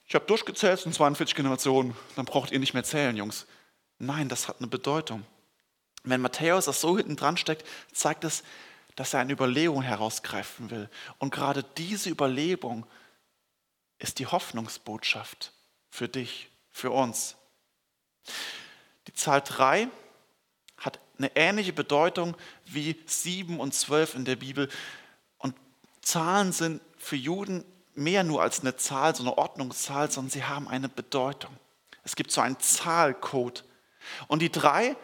ich 0.05 0.13
habe 0.13 0.25
durchgezählt, 0.25 0.79
es 0.79 0.83
sind 0.83 0.93
42 0.93 1.35
Generationen, 1.35 1.95
dann 2.17 2.25
braucht 2.25 2.51
ihr 2.51 2.59
nicht 2.59 2.73
mehr 2.73 2.83
zählen, 2.83 3.15
Jungs. 3.15 3.47
Nein, 3.97 4.27
das 4.27 4.49
hat 4.49 4.57
eine 4.59 4.67
Bedeutung. 4.67 5.25
Wenn 6.03 6.19
Matthäus 6.19 6.65
das 6.65 6.81
so 6.81 6.97
hinten 6.97 7.15
dran 7.15 7.37
steckt, 7.37 7.65
zeigt 7.93 8.25
es, 8.25 8.43
dass 8.95 9.13
er 9.13 9.19
eine 9.19 9.33
Überlegung 9.33 9.81
herausgreifen 9.81 10.69
will. 10.69 10.89
Und 11.19 11.33
gerade 11.33 11.63
diese 11.77 12.09
Überlegung 12.09 12.85
ist 13.97 14.19
die 14.19 14.27
Hoffnungsbotschaft 14.27 15.53
für 15.89 16.07
dich, 16.07 16.49
für 16.69 16.91
uns. 16.91 17.35
Die 19.07 19.13
Zahl 19.13 19.41
3 19.41 19.87
hat 20.77 20.99
eine 21.17 21.35
ähnliche 21.35 21.73
Bedeutung 21.73 22.35
wie 22.65 22.95
7 23.05 23.59
und 23.59 23.73
12 23.73 24.15
in 24.15 24.25
der 24.25 24.35
Bibel. 24.35 24.69
Und 25.37 25.55
Zahlen 26.01 26.51
sind 26.51 26.81
für 26.97 27.15
Juden 27.15 27.63
mehr 27.93 28.23
nur 28.23 28.41
als 28.41 28.61
eine 28.61 28.75
Zahl, 28.75 29.15
so 29.15 29.23
eine 29.23 29.37
Ordnungszahl, 29.37 30.11
sondern 30.11 30.31
sie 30.31 30.43
haben 30.43 30.67
eine 30.67 30.89
Bedeutung. 30.89 31.55
Es 32.03 32.15
gibt 32.15 32.31
so 32.31 32.41
einen 32.41 32.59
Zahlcode. 32.59 33.63
Und 34.27 34.41
die 34.41 34.51
3 34.51 34.95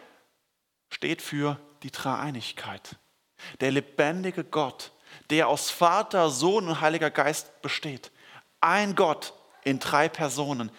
steht 0.90 1.22
für 1.22 1.58
die 1.82 1.90
Dreieinigkeit. 1.90 2.96
Der 3.60 3.70
lebendige 3.70 4.44
Gott, 4.44 4.92
der 5.30 5.48
aus 5.48 5.70
Vater, 5.70 6.30
Sohn 6.30 6.68
und 6.68 6.80
Heiliger 6.80 7.10
Geist 7.10 7.62
besteht. 7.62 8.10
Ein 8.60 8.94
Gott 8.94 9.34
in 9.64 9.78
drei 9.78 10.08
Personen. 10.08 10.70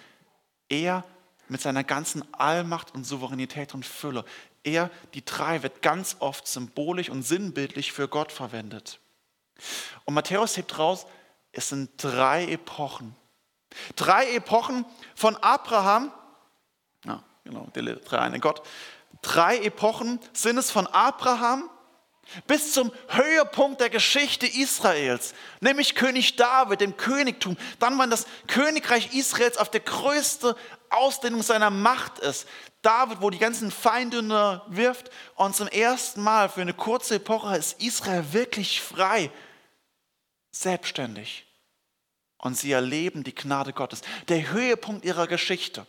Er 0.69 1.03
mit 1.47 1.61
seiner 1.61 1.83
ganzen 1.83 2.23
Allmacht 2.33 2.93
und 2.93 3.05
Souveränität 3.05 3.73
und 3.73 3.85
Fülle. 3.85 4.25
Er, 4.63 4.89
die 5.13 5.25
drei, 5.25 5.61
wird 5.61 5.81
ganz 5.81 6.17
oft 6.19 6.47
symbolisch 6.47 7.09
und 7.09 7.23
sinnbildlich 7.23 7.91
für 7.91 8.07
Gott 8.07 8.31
verwendet. 8.31 8.99
Und 10.05 10.13
Matthäus 10.13 10.57
hebt 10.57 10.77
raus, 10.79 11.05
es 11.51 11.69
sind 11.69 11.91
drei 11.97 12.45
Epochen. 12.47 13.15
Drei 13.95 14.35
Epochen 14.35 14.85
von 15.15 15.35
Abraham, 15.37 16.11
ja, 17.05 17.23
genau, 17.43 17.67
der 17.75 17.95
drei 17.97 18.19
eine 18.19 18.39
Gott. 18.39 18.61
Drei 19.21 19.57
Epochen 19.59 20.19
sind 20.33 20.57
es 20.57 20.71
von 20.71 20.87
Abraham 20.87 21.69
bis 22.47 22.73
zum 22.73 22.91
Höhepunkt 23.09 23.81
der 23.81 23.89
Geschichte 23.89 24.47
Israels, 24.47 25.33
nämlich 25.59 25.95
König 25.95 26.35
David, 26.35 26.81
dem 26.81 26.97
Königtum. 26.97 27.57
Dann, 27.79 27.97
wann 27.97 28.09
das 28.09 28.25
Königreich 28.47 29.13
Israels 29.13 29.57
auf 29.57 29.69
der 29.69 29.81
größte 29.81 30.55
Ausdehnung 30.89 31.43
seiner 31.43 31.69
Macht 31.69 32.19
ist. 32.19 32.47
David, 32.81 33.21
wo 33.21 33.29
die 33.29 33.39
ganzen 33.39 33.71
Feinde 33.71 34.61
wirft 34.67 35.09
und 35.35 35.55
zum 35.55 35.67
ersten 35.67 36.21
Mal 36.21 36.49
für 36.49 36.61
eine 36.61 36.73
kurze 36.73 37.15
Epoche 37.15 37.55
ist 37.55 37.81
Israel 37.81 38.25
wirklich 38.31 38.81
frei, 38.81 39.31
selbstständig. 40.51 41.45
Und 42.37 42.57
sie 42.57 42.73
erleben 42.73 43.23
die 43.23 43.33
Gnade 43.33 43.71
Gottes, 43.71 44.01
der 44.27 44.51
Höhepunkt 44.51 45.05
ihrer 45.05 45.27
Geschichte. 45.27 45.87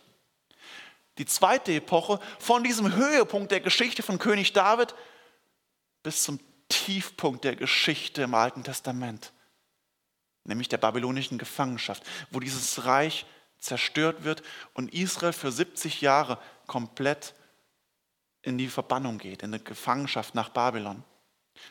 Die 1.17 1.25
zweite 1.25 1.73
Epoche, 1.73 2.19
von 2.39 2.63
diesem 2.63 2.95
Höhepunkt 2.95 3.51
der 3.51 3.59
Geschichte 3.59 4.03
von 4.03 4.19
König 4.19 4.53
David 4.53 4.95
bis 6.05 6.21
zum 6.21 6.39
Tiefpunkt 6.69 7.43
der 7.43 7.55
Geschichte 7.55 8.21
im 8.21 8.35
Alten 8.35 8.63
Testament, 8.63 9.33
nämlich 10.43 10.69
der 10.69 10.77
babylonischen 10.77 11.39
Gefangenschaft, 11.39 12.03
wo 12.29 12.39
dieses 12.39 12.85
Reich 12.85 13.25
zerstört 13.57 14.23
wird 14.23 14.43
und 14.75 14.93
Israel 14.93 15.33
für 15.33 15.51
70 15.51 16.01
Jahre 16.01 16.37
komplett 16.67 17.33
in 18.43 18.59
die 18.59 18.67
Verbannung 18.67 19.17
geht, 19.17 19.41
in 19.41 19.51
die 19.51 19.63
Gefangenschaft 19.63 20.35
nach 20.35 20.49
Babylon. 20.49 21.03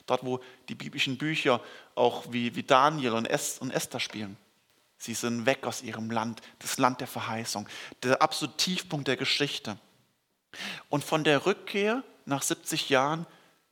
Dort, 0.06 0.24
wo 0.24 0.40
die 0.68 0.74
biblischen 0.74 1.16
Bücher 1.16 1.60
auch 1.94 2.24
wie, 2.32 2.56
wie 2.56 2.64
Daniel 2.64 3.12
und, 3.12 3.26
Esther 3.26 4.00
spielen. 4.00 4.36
Sie 4.98 5.14
sind 5.14 5.46
weg 5.46 5.64
aus 5.64 5.80
ihrem 5.80 6.10
Land, 6.10 6.42
das 6.58 6.78
Land 6.78 7.00
der 7.00 7.06
Verheißung, 7.06 7.68
der 8.02 8.20
absolute 8.20 8.56
Tiefpunkt 8.56 9.06
der 9.06 9.16
Geschichte. 9.16 9.78
Und 10.88 11.04
von 11.04 11.22
der 11.22 11.46
Rückkehr 11.46 12.02
nach 12.24 12.42
70 12.42 12.88
Jahren 12.88 13.26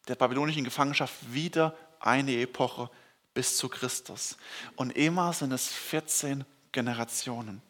der 0.08 0.14
babylonischen 0.16 0.64
Gefangenschaft 0.64 1.14
wieder 1.32 1.76
eine 2.00 2.32
Epoche 2.40 2.90
bis 3.34 3.56
zu 3.56 3.68
Christus. 3.68 4.36
Und 4.76 4.90
immer 4.96 5.32
sind 5.32 5.52
es 5.52 5.68
14 5.68 6.44
Generationen. 6.72 7.62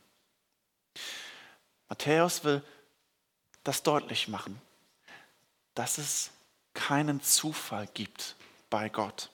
Matthäus 1.89 2.45
will 2.45 2.63
das 3.65 3.83
deutlich 3.83 4.29
machen, 4.29 4.61
dass 5.75 5.99
es 5.99 6.31
keinen 6.75 7.21
Zufall 7.21 7.87
gibt 7.93 8.37
bei 8.71 8.89
Gott. 8.89 9.31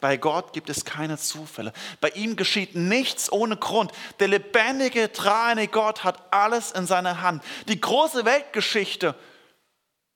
Bei 0.00 0.16
Gott 0.16 0.54
gibt 0.54 0.70
es 0.70 0.84
keine 0.84 1.18
Zufälle. 1.18 1.72
Bei 2.00 2.08
ihm 2.10 2.36
geschieht 2.36 2.74
nichts 2.74 3.30
ohne 3.30 3.56
Grund. 3.56 3.92
Der 4.18 4.28
lebendige, 4.28 5.08
dreine 5.08 5.68
Gott 5.68 6.04
hat 6.04 6.32
alles 6.32 6.72
in 6.72 6.86
seiner 6.86 7.20
Hand. 7.20 7.44
Die 7.68 7.80
große 7.80 8.24
Weltgeschichte 8.24 9.14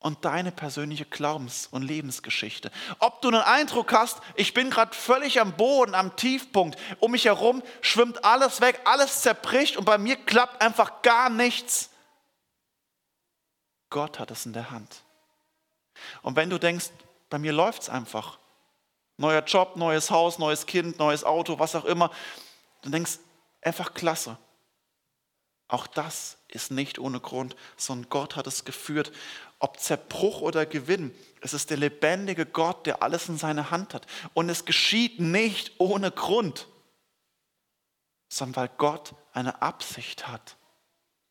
und 0.05 0.23
deine 0.27 0.53
persönliche 0.53 1.07
Glaubens- 1.07 1.67
und 1.71 1.81
Lebensgeschichte. 1.81 2.71
Ob 2.99 3.23
du 3.23 3.31
den 3.31 3.41
Eindruck 3.41 3.91
hast, 3.95 4.19
ich 4.35 4.53
bin 4.53 4.69
gerade 4.69 4.95
völlig 4.95 5.41
am 5.41 5.57
Boden, 5.57 5.95
am 5.95 6.15
Tiefpunkt, 6.15 6.79
um 7.01 7.13
mich 7.13 7.25
herum 7.25 7.63
schwimmt 7.81 8.23
alles 8.23 8.61
weg, 8.61 8.83
alles 8.85 9.23
zerbricht 9.23 9.79
und 9.79 9.87
bei 9.87 9.97
mir 9.97 10.17
klappt 10.17 10.61
einfach 10.61 11.01
gar 11.01 11.31
nichts. 11.31 11.89
Gott 13.89 14.19
hat 14.19 14.31
es 14.31 14.45
in 14.45 14.53
der 14.53 14.71
Hand. 14.71 15.03
Und 16.21 16.37
wenn 16.37 16.51
du 16.51 16.59
denkst, 16.59 16.91
bei 17.31 17.39
mir 17.39 17.55
läuft 17.55 17.83
es 17.83 17.89
einfach, 17.89 18.39
Neuer 19.17 19.43
Job, 19.45 19.77
neues 19.77 20.11
Haus, 20.11 20.39
neues 20.39 20.67
Kind, 20.67 20.99
neues 20.99 21.25
Auto, 21.25 21.59
was 21.59 21.75
auch 21.77 21.85
immer. 21.85 22.11
Du 22.83 22.91
denkst, 22.91 23.19
einfach 23.63 23.95
klasse. 23.95 24.37
Auch 25.69 25.87
das 25.87 26.37
ist 26.49 26.71
nicht 26.71 26.99
ohne 26.99 27.21
Grund, 27.21 27.57
sondern 27.77 28.11
Gott 28.11 28.37
hat 28.37 28.47
es 28.47 28.65
geführt. 28.65 29.13
Ob 29.59 29.81
Zerbruch 29.81 30.41
oder 30.41 30.67
Gewinn, 30.67 31.15
es 31.41 31.55
ist 31.55 31.71
der 31.71 31.79
lebendige 31.79 32.45
Gott, 32.45 32.87
der 32.87 33.03
alles 33.03 33.29
in 33.29 33.39
seiner 33.39 33.71
Hand 33.71 33.95
hat. 33.95 34.07
Und 34.35 34.49
es 34.51 34.65
geschieht 34.65 35.21
nicht 35.21 35.73
ohne 35.79 36.11
Grund, 36.11 36.69
sondern 38.29 38.63
weil 38.63 38.71
Gott 38.77 39.15
eine 39.33 39.63
Absicht 39.63 40.29
hat 40.29 40.57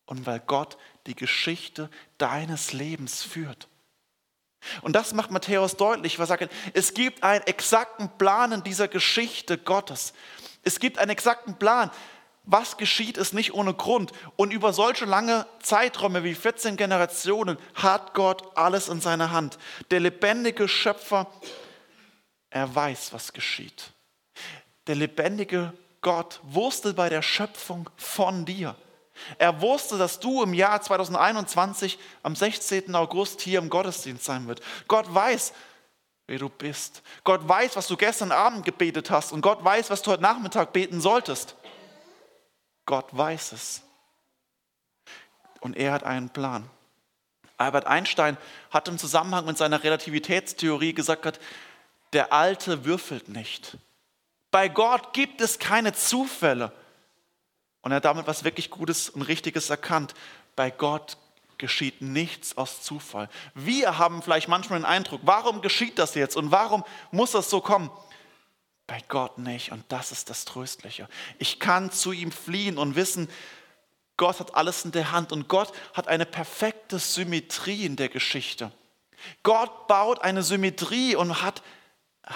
und 0.06 0.26
weil 0.26 0.40
Gott 0.40 0.78
die 1.06 1.14
Geschichte 1.14 1.88
deines 2.18 2.72
Lebens 2.72 3.22
führt. 3.22 3.68
Und 4.82 4.94
das 4.94 5.12
macht 5.12 5.30
Matthäus 5.30 5.76
deutlich, 5.76 6.18
was 6.18 6.30
er 6.30 6.38
sagt, 6.38 6.52
es 6.72 6.94
gibt 6.94 7.22
einen 7.22 7.46
exakten 7.46 8.08
Plan 8.18 8.52
in 8.52 8.62
dieser 8.64 8.88
Geschichte 8.88 9.58
Gottes. 9.58 10.14
Es 10.62 10.80
gibt 10.80 10.98
einen 10.98 11.10
exakten 11.10 11.58
Plan. 11.58 11.90
Was 12.46 12.76
geschieht, 12.76 13.16
ist 13.16 13.32
nicht 13.32 13.54
ohne 13.54 13.72
Grund. 13.72 14.12
Und 14.36 14.52
über 14.52 14.72
solche 14.72 15.06
lange 15.06 15.46
Zeiträume 15.62 16.24
wie 16.24 16.34
14 16.34 16.76
Generationen 16.76 17.58
hat 17.74 18.12
Gott 18.14 18.56
alles 18.56 18.88
in 18.88 19.00
seiner 19.00 19.30
Hand. 19.30 19.58
Der 19.90 20.00
lebendige 20.00 20.68
Schöpfer, 20.68 21.26
er 22.50 22.74
weiß, 22.74 23.12
was 23.12 23.32
geschieht. 23.32 23.92
Der 24.86 24.94
lebendige 24.94 25.72
Gott 26.02 26.40
wusste 26.42 26.92
bei 26.92 27.08
der 27.08 27.22
Schöpfung 27.22 27.88
von 27.96 28.44
dir. 28.44 28.76
Er 29.38 29.60
wusste, 29.62 29.96
dass 29.96 30.20
du 30.20 30.42
im 30.42 30.52
Jahr 30.52 30.82
2021 30.82 31.98
am 32.22 32.36
16. 32.36 32.94
August 32.94 33.40
hier 33.40 33.58
im 33.58 33.70
Gottesdienst 33.70 34.24
sein 34.24 34.46
wird. 34.46 34.60
Gott 34.86 35.12
weiß, 35.12 35.54
wer 36.26 36.38
du 36.38 36.50
bist. 36.50 37.02
Gott 37.22 37.48
weiß, 37.48 37.76
was 37.76 37.86
du 37.86 37.96
gestern 37.96 38.32
Abend 38.32 38.66
gebetet 38.66 39.10
hast 39.10 39.32
und 39.32 39.40
Gott 39.40 39.64
weiß, 39.64 39.88
was 39.88 40.02
du 40.02 40.10
heute 40.10 40.22
Nachmittag 40.22 40.74
beten 40.74 41.00
solltest. 41.00 41.56
Gott 42.86 43.06
weiß 43.12 43.52
es. 43.52 43.82
Und 45.60 45.76
er 45.76 45.92
hat 45.92 46.04
einen 46.04 46.28
Plan. 46.28 46.68
Albert 47.56 47.86
Einstein 47.86 48.36
hat 48.70 48.88
im 48.88 48.98
Zusammenhang 48.98 49.46
mit 49.46 49.56
seiner 49.56 49.82
Relativitätstheorie 49.82 50.92
gesagt, 50.92 51.40
der 52.12 52.32
Alte 52.32 52.84
würfelt 52.84 53.28
nicht. 53.28 53.78
Bei 54.50 54.68
Gott 54.68 55.12
gibt 55.12 55.40
es 55.40 55.58
keine 55.58 55.92
Zufälle. 55.92 56.72
Und 57.82 57.92
er 57.92 57.96
hat 57.96 58.04
damit 58.04 58.26
was 58.26 58.44
wirklich 58.44 58.70
Gutes 58.70 59.08
und 59.08 59.22
Richtiges 59.22 59.70
erkannt. 59.70 60.14
Bei 60.56 60.70
Gott 60.70 61.16
geschieht 61.58 62.02
nichts 62.02 62.56
aus 62.56 62.82
Zufall. 62.82 63.28
Wir 63.54 63.98
haben 63.98 64.22
vielleicht 64.22 64.48
manchmal 64.48 64.78
den 64.78 64.84
Eindruck, 64.84 65.20
warum 65.24 65.60
geschieht 65.60 65.98
das 65.98 66.14
jetzt 66.14 66.36
und 66.36 66.50
warum 66.50 66.84
muss 67.10 67.32
das 67.32 67.50
so 67.50 67.60
kommen? 67.60 67.90
Bei 68.86 69.02
Gott 69.08 69.38
nicht. 69.38 69.72
Und 69.72 69.84
das 69.88 70.12
ist 70.12 70.30
das 70.30 70.44
Tröstliche. 70.44 71.08
Ich 71.38 71.58
kann 71.58 71.90
zu 71.90 72.12
ihm 72.12 72.32
fliehen 72.32 72.78
und 72.78 72.96
wissen, 72.96 73.28
Gott 74.16 74.40
hat 74.40 74.54
alles 74.54 74.84
in 74.84 74.92
der 74.92 75.10
Hand 75.10 75.32
und 75.32 75.48
Gott 75.48 75.72
hat 75.92 76.08
eine 76.08 76.26
perfekte 76.26 76.98
Symmetrie 76.98 77.84
in 77.84 77.96
der 77.96 78.08
Geschichte. 78.08 78.70
Gott 79.42 79.88
baut 79.88 80.20
eine 80.20 80.42
Symmetrie 80.42 81.16
und 81.16 81.42
hat 81.42 81.62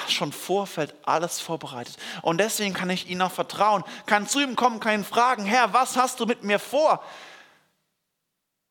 schon 0.09 0.33
Vorfeld 0.33 0.95
alles 1.05 1.41
vorbereitet. 1.41 1.97
Und 2.23 2.39
deswegen 2.39 2.75
kann 2.75 2.91
ich 2.91 3.09
ihm 3.09 3.21
auch 3.21 3.33
vertrauen, 3.33 3.85
kann 4.07 4.27
zu 4.27 4.41
ihm 4.41 4.57
kommen, 4.57 4.81
kann 4.81 5.01
ihn 5.01 5.05
fragen, 5.05 5.45
Herr, 5.45 5.73
was 5.73 5.97
hast 5.97 6.21
du 6.21 6.27
mit 6.27 6.43
mir 6.43 6.59
vor? 6.59 7.03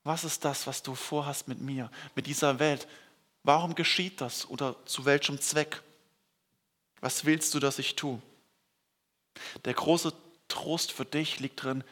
Was 0.03 0.24
ist 0.24 0.46
das, 0.46 0.67
was 0.67 0.84
du 0.84 0.96
vorhast 0.96 1.48
mit 1.48 1.60
mir, 1.60 1.89
mit 2.15 2.27
dieser 2.27 2.60
Welt? 2.60 2.88
Warum 3.43 3.75
geschieht 3.75 4.22
das 4.22 4.48
oder 4.50 4.75
zu 4.86 5.05
welchem 5.05 5.39
Zweck? 5.41 5.81
Was 7.01 7.25
willst 7.25 7.54
du, 7.54 7.60
dass 7.60 7.80
ich 7.80 7.96
tue? 7.96 8.22
Der 9.66 9.74
große 9.74 10.13
Trost 10.48 10.92
für 10.92 11.06
dich 11.06 11.39
liegt 11.39 11.63
drin, 11.63 11.84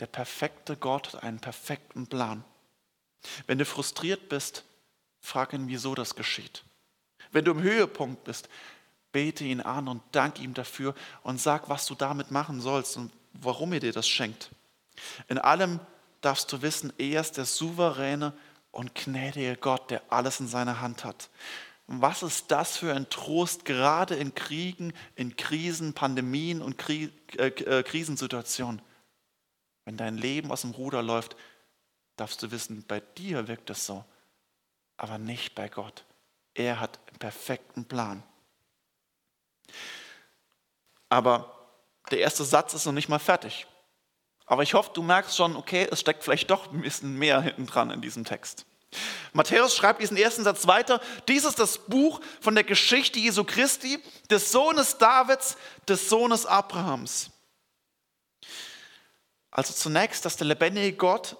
der 0.00 0.06
perfekte 0.06 0.76
Gott 0.76 1.14
hat 1.14 1.22
einen 1.22 1.40
perfekten 1.40 2.06
Plan. 2.06 2.44
Wenn 3.46 3.58
du 3.58 3.64
frustriert 3.64 4.28
bist, 4.28 4.64
frag 5.20 5.52
ihn, 5.52 5.68
wieso 5.68 5.94
das 5.94 6.14
geschieht. 6.14 6.64
Wenn 7.32 7.44
du 7.44 7.52
im 7.52 7.62
Höhepunkt 7.62 8.24
bist, 8.24 8.48
bete 9.12 9.44
ihn 9.44 9.60
an 9.60 9.88
und 9.88 10.02
dank 10.12 10.40
ihm 10.40 10.54
dafür 10.54 10.94
und 11.22 11.40
sag, 11.40 11.68
was 11.68 11.86
du 11.86 11.94
damit 11.94 12.30
machen 12.30 12.60
sollst 12.60 12.96
und 12.96 13.12
warum 13.32 13.72
er 13.72 13.80
dir 13.80 13.92
das 13.92 14.06
schenkt. 14.06 14.50
In 15.28 15.38
allem 15.38 15.80
darfst 16.20 16.52
du 16.52 16.62
wissen, 16.62 16.92
er 16.98 17.20
ist 17.20 17.36
der 17.36 17.46
souveräne 17.46 18.32
und 18.70 18.94
gnädige 18.94 19.56
Gott, 19.56 19.90
der 19.90 20.02
alles 20.10 20.40
in 20.40 20.48
seiner 20.48 20.80
Hand 20.80 21.04
hat. 21.04 21.30
Was 21.88 22.22
ist 22.22 22.50
das 22.50 22.76
für 22.76 22.92
ein 22.92 23.08
Trost, 23.10 23.64
gerade 23.64 24.16
in 24.16 24.34
Kriegen, 24.34 24.92
in 25.14 25.36
Krisen, 25.36 25.94
Pandemien 25.94 26.60
und 26.60 26.76
äh, 26.88 27.10
äh, 27.36 27.82
Krisensituationen? 27.84 28.82
Wenn 29.84 29.96
dein 29.96 30.18
Leben 30.18 30.50
aus 30.50 30.62
dem 30.62 30.72
Ruder 30.72 31.02
läuft, 31.02 31.36
darfst 32.16 32.42
du 32.42 32.50
wissen, 32.50 32.84
bei 32.88 33.00
dir 33.00 33.46
wirkt 33.46 33.70
es 33.70 33.86
so, 33.86 34.04
aber 34.96 35.18
nicht 35.18 35.54
bei 35.54 35.68
Gott. 35.68 36.04
Er 36.54 36.80
hat 36.80 36.98
einen 37.08 37.18
perfekten 37.18 37.84
Plan. 37.84 38.22
Aber 41.08 41.68
der 42.10 42.18
erste 42.18 42.44
Satz 42.44 42.74
ist 42.74 42.86
noch 42.86 42.92
nicht 42.92 43.08
mal 43.08 43.20
fertig. 43.20 43.66
Aber 44.46 44.62
ich 44.62 44.74
hoffe, 44.74 44.90
du 44.92 45.02
merkst 45.02 45.36
schon, 45.36 45.54
okay, 45.54 45.88
es 45.90 46.00
steckt 46.00 46.24
vielleicht 46.24 46.50
doch 46.50 46.72
ein 46.72 46.80
bisschen 46.80 47.16
mehr 47.16 47.40
hinten 47.40 47.66
dran 47.66 47.90
in 47.90 48.00
diesem 48.00 48.24
Text. 48.24 48.64
Matthäus 49.32 49.76
schreibt 49.76 50.00
diesen 50.00 50.16
ersten 50.16 50.44
Satz 50.44 50.66
weiter. 50.66 51.00
Dies 51.28 51.44
ist 51.44 51.58
das 51.58 51.78
Buch 51.78 52.20
von 52.40 52.54
der 52.54 52.64
Geschichte 52.64 53.18
Jesu 53.18 53.44
Christi, 53.44 54.02
des 54.30 54.50
Sohnes 54.50 54.98
Davids, 54.98 55.56
des 55.88 56.08
Sohnes 56.08 56.46
Abrahams. 56.46 57.30
Also 59.50 59.74
zunächst, 59.74 60.24
dass 60.24 60.36
der 60.36 60.46
lebendige 60.46 60.96
Gott 60.96 61.36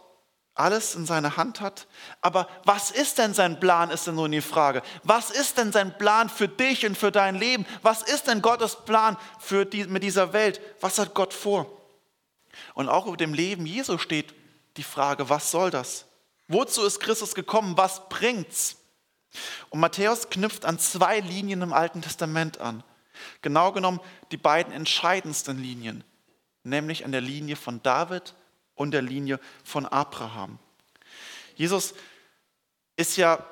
alles 0.54 0.94
in 0.94 1.04
seiner 1.04 1.36
Hand 1.36 1.60
hat. 1.60 1.86
Aber 2.22 2.48
was 2.64 2.90
ist 2.90 3.18
denn 3.18 3.34
sein 3.34 3.60
Plan, 3.60 3.90
ist 3.90 4.06
denn 4.06 4.14
nun 4.14 4.32
die 4.32 4.40
Frage. 4.40 4.82
Was 5.02 5.30
ist 5.30 5.58
denn 5.58 5.70
sein 5.70 5.96
Plan 5.98 6.28
für 6.28 6.48
dich 6.48 6.86
und 6.86 6.96
für 6.96 7.12
dein 7.12 7.36
Leben? 7.36 7.66
Was 7.82 8.02
ist 8.02 8.26
denn 8.26 8.42
Gottes 8.42 8.76
Plan 8.84 9.16
für 9.38 9.66
die, 9.66 9.84
mit 9.84 10.02
dieser 10.02 10.32
Welt? 10.32 10.60
Was 10.80 10.98
hat 10.98 11.14
Gott 11.14 11.34
vor? 11.34 11.70
Und 12.74 12.88
auch 12.88 13.06
über 13.06 13.18
dem 13.18 13.34
Leben 13.34 13.66
Jesu 13.66 13.98
steht 13.98 14.34
die 14.78 14.82
Frage, 14.82 15.28
was 15.28 15.50
soll 15.50 15.70
das? 15.70 16.06
Wozu 16.48 16.84
ist 16.84 17.00
Christus 17.00 17.34
gekommen? 17.34 17.76
Was 17.76 18.08
bringt's? 18.08 18.76
Und 19.70 19.80
Matthäus 19.80 20.30
knüpft 20.30 20.64
an 20.64 20.78
zwei 20.78 21.20
Linien 21.20 21.62
im 21.62 21.72
Alten 21.72 22.02
Testament 22.02 22.60
an. 22.60 22.82
Genau 23.42 23.72
genommen 23.72 24.00
die 24.30 24.36
beiden 24.36 24.72
entscheidendsten 24.72 25.58
Linien, 25.58 26.04
nämlich 26.62 27.04
an 27.04 27.12
der 27.12 27.20
Linie 27.20 27.56
von 27.56 27.82
David 27.82 28.34
und 28.74 28.92
der 28.92 29.02
Linie 29.02 29.40
von 29.64 29.86
Abraham. 29.86 30.58
Jesus 31.54 31.94
ist 32.96 33.16
ja 33.16 33.44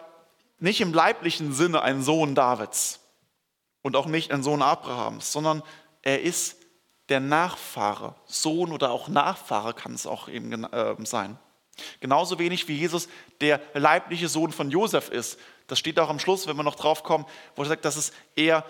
nicht 0.58 0.80
im 0.80 0.92
leiblichen 0.92 1.52
Sinne 1.52 1.82
ein 1.82 2.02
Sohn 2.02 2.34
Davids 2.34 3.00
und 3.82 3.96
auch 3.96 4.06
nicht 4.06 4.32
ein 4.32 4.42
Sohn 4.42 4.62
Abrahams, 4.62 5.32
sondern 5.32 5.62
er 6.02 6.22
ist 6.22 6.56
der 7.08 7.20
Nachfahre, 7.20 8.14
Sohn 8.26 8.72
oder 8.72 8.90
auch 8.90 9.08
Nachfahre 9.08 9.74
kann 9.74 9.94
es 9.94 10.06
auch 10.06 10.28
eben 10.28 10.64
äh, 10.64 10.96
sein. 11.04 11.38
Genauso 12.00 12.38
wenig 12.38 12.68
wie 12.68 12.76
Jesus 12.76 13.08
der 13.40 13.60
leibliche 13.74 14.28
Sohn 14.28 14.52
von 14.52 14.70
Josef 14.70 15.08
ist. 15.08 15.38
Das 15.66 15.78
steht 15.78 15.98
auch 15.98 16.10
am 16.10 16.18
Schluss, 16.18 16.46
wenn 16.46 16.56
wir 16.56 16.62
noch 16.62 16.76
drauf 16.76 17.02
kommen, 17.02 17.24
wo 17.56 17.62
er 17.62 17.68
sagt, 17.68 17.84
dass 17.84 17.96
es 17.96 18.12
eher, 18.36 18.64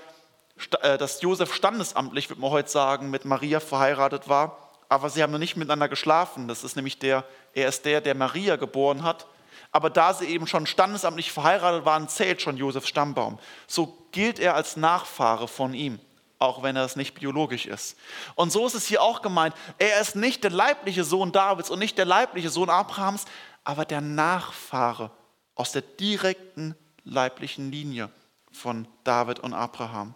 äh, 0.81 0.97
dass 0.99 1.21
Josef 1.23 1.55
standesamtlich, 1.55 2.31
würde 2.31 2.41
man 2.41 2.51
heute 2.51 2.71
sagen, 2.71 3.11
mit 3.11 3.25
Maria 3.25 3.61
verheiratet 3.61 4.29
war 4.29 4.65
aber 4.89 5.11
sie 5.11 5.23
haben 5.23 5.33
noch 5.33 5.39
nicht 5.39 5.57
miteinander 5.57 5.89
geschlafen. 5.89 6.49
Das 6.49 6.65
ist 6.65 6.77
nämlich 6.77 6.99
der, 6.99 7.25
er 7.53 7.69
ist 7.69 7.85
der, 7.85 8.01
der 8.01 8.15
Maria 8.15 8.57
geboren 8.57 9.03
hat. 9.03 9.27
Aber 9.73 9.91
da 9.91 10.15
sie 10.15 10.27
eben 10.27 10.47
schon 10.47 10.67
standesamtlich 10.67 11.33
verheiratet 11.33 11.85
waren, 11.85 12.09
zählt 12.09 12.41
schon 12.41 12.57
Josefs 12.57 12.89
Stammbaum. 12.89 13.39
So 13.67 13.99
gilt 14.13 14.39
er 14.39 14.55
als 14.55 14.77
Nachfahre 14.77 15.49
von 15.49 15.75
ihm, 15.75 15.99
auch 16.39 16.63
wenn 16.63 16.77
er 16.77 16.85
es 16.85 16.97
nicht 16.97 17.15
biologisch 17.15 17.67
ist. 17.67 17.97
Und 18.35 18.51
so 18.51 18.67
ist 18.67 18.75
es 18.75 18.87
hier 18.87 19.03
auch 19.03 19.23
gemeint. 19.23 19.55
Er 19.79 20.01
ist 20.01 20.17
nicht 20.17 20.45
der 20.45 20.51
leibliche 20.51 21.05
Sohn 21.05 21.33
Davids 21.33 21.71
und 21.71 21.79
nicht 21.79 21.99
der 21.99 22.05
leibliche 22.05 22.51
Sohn 22.51 22.71
Abrahams, 22.71 23.25
aber 23.63 23.85
der 23.85 24.01
Nachfahre 24.01 25.11
aus 25.55 25.73
der 25.73 25.83
direkten 25.83 26.75
leiblichen 27.05 27.71
Linie 27.71 28.11
von 28.53 28.87
David 29.05 29.41
und 29.41 29.55
Abraham. 29.55 30.15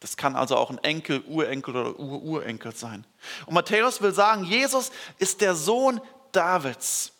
Das 0.00 0.16
kann 0.16 0.36
also 0.36 0.56
auch 0.56 0.70
ein 0.70 0.78
Enkel, 0.78 1.22
Urenkel 1.26 1.76
oder 1.76 1.98
Ururenkel 1.98 2.74
sein. 2.74 3.04
Und 3.46 3.54
Matthäus 3.54 4.00
will 4.00 4.12
sagen, 4.12 4.44
Jesus 4.44 4.92
ist 5.18 5.40
der 5.40 5.54
Sohn 5.54 6.00
Davids. 6.30 7.12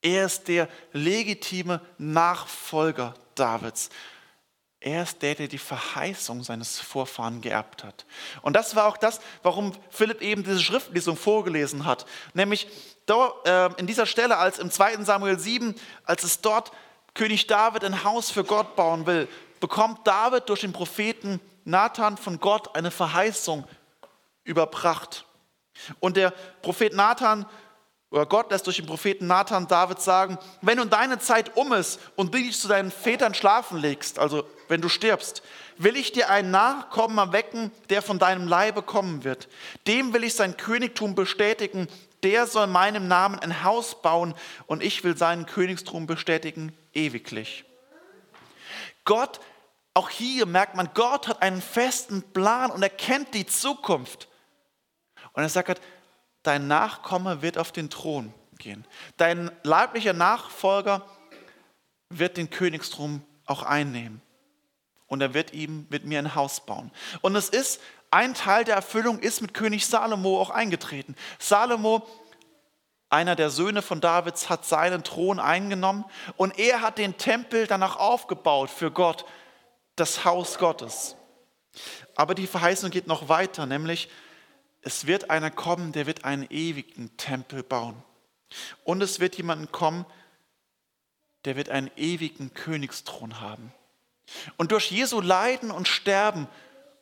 Er 0.00 0.26
ist 0.26 0.48
der 0.48 0.68
legitime 0.92 1.80
Nachfolger 1.98 3.14
Davids. 3.34 3.90
Er 4.84 5.04
ist 5.04 5.22
der, 5.22 5.36
der 5.36 5.46
die 5.46 5.58
Verheißung 5.58 6.42
seines 6.42 6.80
Vorfahren 6.80 7.40
geerbt 7.40 7.84
hat. 7.84 8.04
Und 8.42 8.54
das 8.54 8.74
war 8.74 8.86
auch 8.86 8.96
das, 8.96 9.20
warum 9.44 9.72
Philipp 9.90 10.20
eben 10.20 10.42
diese 10.42 10.58
Schriftlesung 10.58 11.16
vorgelesen 11.16 11.86
hat. 11.86 12.04
Nämlich 12.34 12.66
dort, 13.06 13.46
äh, 13.46 13.68
in 13.76 13.86
dieser 13.86 14.06
Stelle, 14.06 14.38
als 14.38 14.58
im 14.58 14.72
2. 14.72 15.04
Samuel 15.04 15.38
7, 15.38 15.76
als 16.04 16.24
es 16.24 16.40
dort 16.40 16.72
König 17.14 17.46
David 17.46 17.84
ein 17.84 18.02
Haus 18.02 18.32
für 18.32 18.42
Gott 18.42 18.74
bauen 18.74 19.06
will, 19.06 19.28
bekommt 19.60 20.04
David 20.04 20.48
durch 20.48 20.62
den 20.62 20.72
Propheten 20.72 21.40
Nathan 21.64 22.16
von 22.16 22.40
Gott 22.40 22.74
eine 22.74 22.90
Verheißung 22.90 23.64
überbracht. 24.42 25.24
Und 26.00 26.16
der 26.16 26.32
Prophet 26.60 26.92
Nathan 26.92 27.46
oder 28.12 28.26
Gott 28.26 28.50
lässt 28.50 28.66
durch 28.66 28.76
den 28.76 28.86
Propheten 28.86 29.26
Nathan 29.26 29.66
David 29.66 30.00
sagen, 30.00 30.38
wenn 30.60 30.76
nun 30.76 30.90
deine 30.90 31.18
Zeit 31.18 31.56
um 31.56 31.72
ist 31.72 31.98
und 32.14 32.34
du 32.34 32.38
dich 32.38 32.60
zu 32.60 32.68
deinen 32.68 32.90
Vätern 32.90 33.32
schlafen 33.32 33.78
legst, 33.78 34.18
also 34.18 34.44
wenn 34.72 34.80
du 34.80 34.88
stirbst, 34.88 35.42
will 35.76 35.96
ich 35.96 36.12
dir 36.12 36.30
einen 36.30 36.50
Nachkommen 36.50 37.18
erwecken, 37.18 37.70
der 37.90 38.00
von 38.00 38.18
deinem 38.18 38.48
Leibe 38.48 38.82
kommen 38.82 39.22
wird. 39.22 39.48
Dem 39.86 40.14
will 40.14 40.24
ich 40.24 40.34
sein 40.34 40.56
Königtum 40.56 41.14
bestätigen, 41.14 41.88
der 42.22 42.46
soll 42.46 42.68
meinem 42.68 43.06
Namen 43.06 43.38
ein 43.38 43.64
Haus 43.64 44.00
bauen 44.00 44.34
und 44.66 44.82
ich 44.82 45.04
will 45.04 45.14
seinen 45.14 45.44
Königstum 45.44 46.06
bestätigen 46.06 46.74
ewiglich. 46.94 47.66
Gott, 49.04 49.40
auch 49.92 50.08
hier 50.08 50.46
merkt 50.46 50.74
man, 50.74 50.88
Gott 50.94 51.28
hat 51.28 51.42
einen 51.42 51.60
festen 51.60 52.22
Plan 52.32 52.70
und 52.70 52.82
er 52.82 52.88
kennt 52.88 53.34
die 53.34 53.44
Zukunft. 53.44 54.26
Und 55.34 55.42
er 55.42 55.50
sagt, 55.50 55.82
dein 56.44 56.66
Nachkomme 56.66 57.42
wird 57.42 57.58
auf 57.58 57.72
den 57.72 57.90
Thron 57.90 58.32
gehen. 58.56 58.86
Dein 59.18 59.50
leiblicher 59.64 60.14
Nachfolger 60.14 61.04
wird 62.08 62.38
den 62.38 62.48
Königsthron 62.48 63.22
auch 63.44 63.64
einnehmen. 63.64 64.22
Und 65.12 65.20
er 65.20 65.34
wird 65.34 65.52
ihm 65.52 65.86
mit 65.90 66.06
mir 66.06 66.18
ein 66.18 66.34
Haus 66.34 66.64
bauen. 66.64 66.90
Und 67.20 67.36
es 67.36 67.50
ist, 67.50 67.82
ein 68.10 68.32
Teil 68.32 68.64
der 68.64 68.76
Erfüllung 68.76 69.18
ist 69.18 69.42
mit 69.42 69.52
König 69.52 69.84
Salomo 69.84 70.40
auch 70.40 70.48
eingetreten. 70.48 71.16
Salomo, 71.38 72.08
einer 73.10 73.36
der 73.36 73.50
Söhne 73.50 73.82
von 73.82 74.00
Davids, 74.00 74.48
hat 74.48 74.64
seinen 74.64 75.04
Thron 75.04 75.38
eingenommen 75.38 76.06
und 76.38 76.58
er 76.58 76.80
hat 76.80 76.96
den 76.96 77.18
Tempel 77.18 77.66
danach 77.66 77.96
aufgebaut 77.96 78.70
für 78.70 78.90
Gott, 78.90 79.26
das 79.96 80.24
Haus 80.24 80.56
Gottes. 80.56 81.14
Aber 82.16 82.34
die 82.34 82.46
Verheißung 82.46 82.90
geht 82.90 83.06
noch 83.06 83.28
weiter, 83.28 83.66
nämlich 83.66 84.08
es 84.80 85.06
wird 85.06 85.28
einer 85.28 85.50
kommen, 85.50 85.92
der 85.92 86.06
wird 86.06 86.24
einen 86.24 86.46
ewigen 86.48 87.14
Tempel 87.18 87.62
bauen. 87.62 88.02
Und 88.82 89.02
es 89.02 89.20
wird 89.20 89.36
jemand 89.36 89.72
kommen, 89.72 90.06
der 91.44 91.56
wird 91.56 91.68
einen 91.68 91.90
ewigen 91.96 92.54
Königsthron 92.54 93.42
haben. 93.42 93.74
Und 94.56 94.72
durch 94.72 94.90
Jesu 94.90 95.20
Leiden 95.20 95.70
und 95.70 95.88
Sterben 95.88 96.48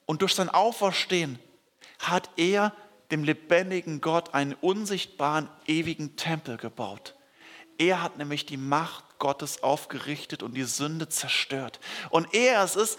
und 0.07 0.23
durch 0.23 0.35
sein 0.35 0.49
Auferstehen 0.49 1.38
hat 1.99 2.31
er 2.37 2.73
dem 3.11 3.25
lebendigen 3.25 4.01
Gott 4.01 4.35
einen 4.35 4.55
unsichtbaren, 4.55 5.49
ewigen 5.66 6.16
Tempel 6.16 6.57
gebaut. 6.57 7.14
Er 7.79 8.03
hat 8.03 8.19
nämlich 8.19 8.47
die 8.47 8.57
Macht 8.57 9.05
Gottes 9.19 9.62
aufgerichtet 9.62 10.43
und 10.43 10.55
die 10.55 10.64
Sünde 10.64 11.09
zerstört. 11.09 11.81
Und 12.11 12.35
er 12.35 12.62
es 12.62 12.77
ist, 12.77 12.99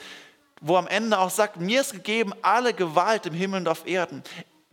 wo 0.61 0.77
am 0.77 0.87
Ende 0.87 1.19
auch 1.19 1.29
sagt, 1.29 1.57
mir 1.57 1.81
ist 1.81 1.93
gegeben 1.93 2.33
alle 2.41 2.73
Gewalt 2.73 3.25
im 3.25 3.33
Himmel 3.33 3.61
und 3.61 3.67
auf 3.67 3.87
Erden. 3.87 4.23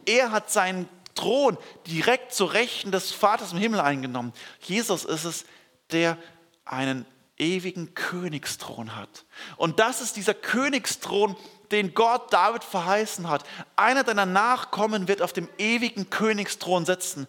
Er 0.07 0.31
hat 0.31 0.51
seinen 0.51 0.89
Thron 1.15 1.59
direkt 1.87 2.33
zur 2.33 2.53
Rechten 2.53 2.93
des 2.93 3.11
Vaters 3.11 3.53
im 3.53 3.59
Himmel 3.59 3.81
eingenommen. 3.81 4.33
Jesus 4.61 5.05
ist 5.05 5.25
es, 5.25 5.45
der 5.91 6.17
einen 6.65 7.07
ewigen 7.39 7.95
Königsthron 7.95 8.97
hat. 8.97 9.25
Und 9.57 9.79
das 9.79 10.01
ist 10.01 10.17
dieser 10.17 10.35
Königsthron, 10.35 11.37
den 11.71 11.95
Gott 11.95 12.33
David 12.33 12.65
verheißen 12.65 13.29
hat. 13.29 13.45
Einer 13.77 14.05
deiner 14.05 14.27
Nachkommen 14.27 15.09
wird 15.09 15.23
auf 15.23 15.33
dem 15.33 15.49
ewigen 15.59 16.11
Königsthron 16.11 16.87
sitzen. 16.87 17.27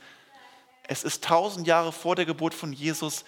Es 0.88 1.04
ist 1.04 1.24
tausend 1.24 1.68
Jahre 1.68 1.92
vor 1.92 2.16
der 2.16 2.26
Geburt 2.26 2.54
von 2.54 2.74
Jesus. 2.74 3.26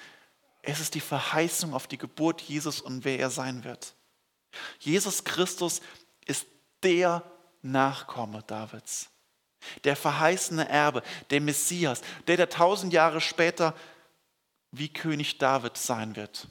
Es 0.62 0.80
ist 0.80 0.96
die 0.96 1.02
Verheißung 1.02 1.74
auf 1.74 1.88
die 1.88 1.98
Geburt 1.98 2.42
Jesus 2.42 2.82
und 2.82 3.06
wer 3.06 3.20
er 3.20 3.30
sein 3.30 3.64
wird. 3.64 3.94
Jesus 4.80 5.24
Christus 5.24 5.82
ist 6.26 6.46
der 6.84 7.24
Nachkomme 7.62 8.44
Davids 8.44 9.12
der 9.84 9.96
verheißene 9.96 10.68
Erbe, 10.68 11.04
der 11.30 11.42
Messias, 11.42 12.02
der 12.28 12.38
der 12.38 12.50
tausend 12.50 12.94
Jahre 12.94 13.22
später 13.22 13.76
wie 14.72 14.90
König 14.90 15.38
David 15.38 15.78
sein 15.78 16.16
wird. 16.16 16.48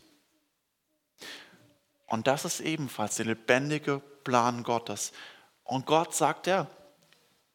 Und 2.10 2.26
das 2.26 2.44
ist 2.44 2.60
ebenfalls 2.60 3.16
der 3.16 3.26
lebendige 3.26 4.02
Plan 4.24 4.64
Gottes. 4.64 5.12
Und 5.62 5.86
Gott 5.86 6.12
sagt 6.12 6.48
ja, 6.48 6.66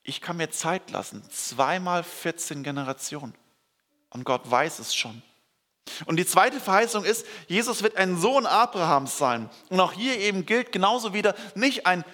ich 0.01 0.21
kann 0.21 0.37
mir 0.37 0.49
Zeit 0.49 0.91
lassen, 0.91 1.23
zweimal 1.29 2.03
14 2.03 2.63
Generationen. 2.63 3.35
Und 4.11 4.23
Gott 4.23 4.49
weiß 4.49 4.79
es 4.79 4.95
schon. 4.95 5.21
Und 6.05 6.15
die 6.15 6.25
zweite 6.25 6.59
Verheißung 6.59 7.03
ist, 7.03 7.25
Jesus 7.47 7.83
wird 7.83 7.97
ein 7.97 8.17
Sohn 8.17 8.45
Abrahams 8.45 9.17
sein. 9.17 9.49
Und 9.69 9.79
auch 9.81 9.91
hier 9.91 10.17
eben 10.19 10.45
gilt 10.45 10.71
genauso 10.71 11.13
wieder 11.13 11.35
nicht 11.53 11.85
ein 11.85 12.05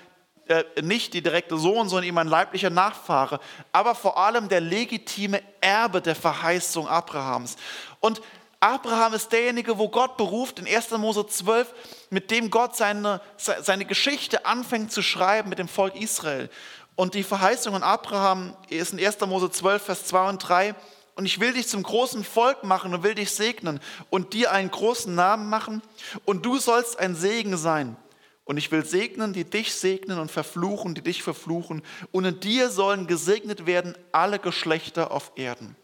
äh, 0.48 0.64
nicht 0.82 1.14
die 1.14 1.22
direkte 1.22 1.58
Sohn, 1.58 1.88
sondern 1.88 2.10
ihm 2.10 2.18
ein 2.18 2.28
leiblicher 2.28 2.72
Nachfahre, 2.72 3.40
aber 3.72 3.94
vor 3.94 4.18
allem 4.18 4.50
der 4.50 4.62
legitime 4.62 5.44
Erbe 5.62 6.02
der 6.02 6.16
Verheißung 6.16 6.88
Abrahams. 6.88 7.56
Und 8.00 8.22
Abraham 8.60 9.14
ist 9.14 9.32
derjenige, 9.32 9.78
wo 9.78 9.90
Gott 9.90 10.18
beruft 10.18 10.60
in 10.60 10.68
1. 10.68 10.92
Mose 10.92 11.26
12, 11.26 11.74
mit 12.12 12.30
dem 12.30 12.52
Gott 12.52 12.76
seine, 12.76 13.22
seine 13.38 13.86
Geschichte 13.86 14.46
anfängt 14.46 14.92
zu 14.92 15.02
schreiben 15.02 15.50
mit 15.50 15.60
dem 15.60 15.70
Volk 15.70 15.96
Israel. 15.96 16.50
Und 16.96 17.16
die 17.16 17.24
Verheißung 17.24 17.74
an 17.74 17.84
Abraham 17.84 18.56
ist 18.70 18.94
in 18.94 19.04
1. 19.04 19.20
Mose 19.22 19.50
12, 19.50 19.82
Vers 19.82 20.06
2 20.06 20.30
und 20.30 20.38
3. 20.38 20.76
Und 21.16 21.26
ich 21.26 21.40
will 21.40 21.54
dich 21.54 21.68
zum 21.68 21.84
großen 21.84 22.24
Volk 22.24 22.64
machen 22.64 22.94
und 22.94 23.04
will 23.04 23.16
dich 23.16 23.32
segnen 23.32 23.80
und 24.10 24.34
dir 24.34 24.52
einen 24.52 24.70
großen 24.70 25.16
Namen 25.16 25.50
machen. 25.50 25.82
Und 26.26 26.46
du 26.46 26.60
sollst 26.60 27.00
ein 27.00 27.16
Segen 27.16 27.58
sein. 27.58 27.96
Und 28.44 28.58
ich 28.58 28.72
will 28.72 28.84
segnen, 28.84 29.32
die 29.32 29.46
dich 29.46 29.74
segnen 29.74 30.20
und 30.20 30.30
verfluchen, 30.30 30.94
die 30.94 31.02
dich 31.02 31.24
verfluchen. 31.24 31.82
Und 32.12 32.26
in 32.26 32.40
dir 32.42 32.70
sollen 32.70 33.08
gesegnet 33.08 33.66
werden 33.66 33.98
alle 34.12 34.40
Geschlechter 34.40 35.12
auf 35.12 35.32
Erden. 35.36 35.78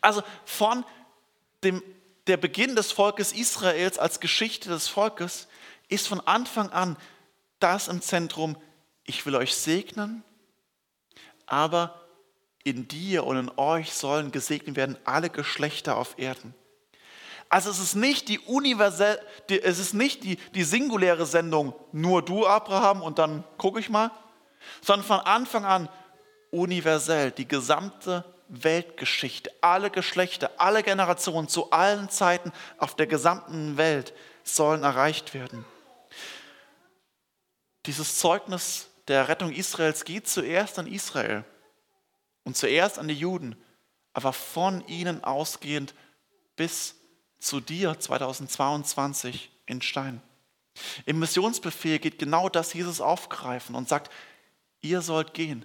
Also 0.00 0.22
von 0.44 0.84
dem, 1.64 1.82
der 2.28 2.36
Beginn 2.36 2.76
des 2.76 2.92
Volkes 2.92 3.32
Israels 3.32 3.98
als 3.98 4.20
Geschichte 4.20 4.68
des 4.68 4.86
Volkes 4.86 5.48
ist 5.88 6.06
von 6.06 6.20
Anfang 6.20 6.70
an 6.70 6.96
das 7.58 7.88
im 7.88 8.02
Zentrum, 8.02 8.56
ich 9.04 9.24
will 9.24 9.34
euch 9.34 9.56
segnen, 9.56 10.22
aber 11.46 12.06
in 12.62 12.86
dir 12.86 13.24
und 13.24 13.38
in 13.38 13.50
euch 13.56 13.94
sollen 13.94 14.30
gesegnet 14.30 14.76
werden 14.76 14.98
alle 15.04 15.30
Geschlechter 15.30 15.96
auf 15.96 16.18
Erden. 16.18 16.54
Also 17.48 17.70
es 17.70 17.78
ist 17.78 17.94
nicht 17.94 18.28
die 18.28 18.38
universell, 18.40 19.18
es 19.48 19.78
ist 19.78 19.94
nicht 19.94 20.22
die, 20.22 20.36
die 20.54 20.64
singuläre 20.64 21.24
Sendung, 21.24 21.74
nur 21.92 22.22
du, 22.22 22.46
Abraham, 22.46 23.00
und 23.00 23.18
dann 23.18 23.42
gucke 23.56 23.80
ich 23.80 23.88
mal, 23.88 24.10
sondern 24.82 25.06
von 25.06 25.20
Anfang 25.20 25.64
an 25.64 25.88
universell, 26.50 27.30
die 27.30 27.48
gesamte 27.48 28.24
Weltgeschichte, 28.48 29.52
alle 29.60 29.90
Geschlechter, 29.90 30.50
alle 30.58 30.82
Generationen 30.82 31.48
zu 31.48 31.70
allen 31.70 32.08
Zeiten 32.08 32.52
auf 32.78 32.96
der 32.96 33.06
gesamten 33.06 33.76
Welt 33.76 34.14
sollen 34.42 34.82
erreicht 34.82 35.34
werden. 35.34 35.64
Dieses 37.86 38.18
Zeugnis 38.18 38.88
der 39.08 39.28
Rettung 39.28 39.52
Israels 39.52 40.04
geht 40.04 40.28
zuerst 40.28 40.78
an 40.78 40.86
Israel 40.86 41.44
und 42.44 42.56
zuerst 42.56 42.98
an 42.98 43.08
die 43.08 43.14
Juden, 43.14 43.56
aber 44.12 44.32
von 44.32 44.86
ihnen 44.86 45.24
ausgehend 45.24 45.94
bis 46.56 46.96
zu 47.38 47.60
dir 47.60 47.98
2022 47.98 49.50
in 49.66 49.80
Stein. 49.80 50.22
Im 51.06 51.18
Missionsbefehl 51.18 51.98
geht 51.98 52.18
genau 52.18 52.48
das 52.48 52.74
Jesus 52.74 53.00
aufgreifen 53.00 53.74
und 53.74 53.88
sagt, 53.88 54.12
ihr 54.80 55.02
sollt 55.02 55.34
gehen. 55.34 55.64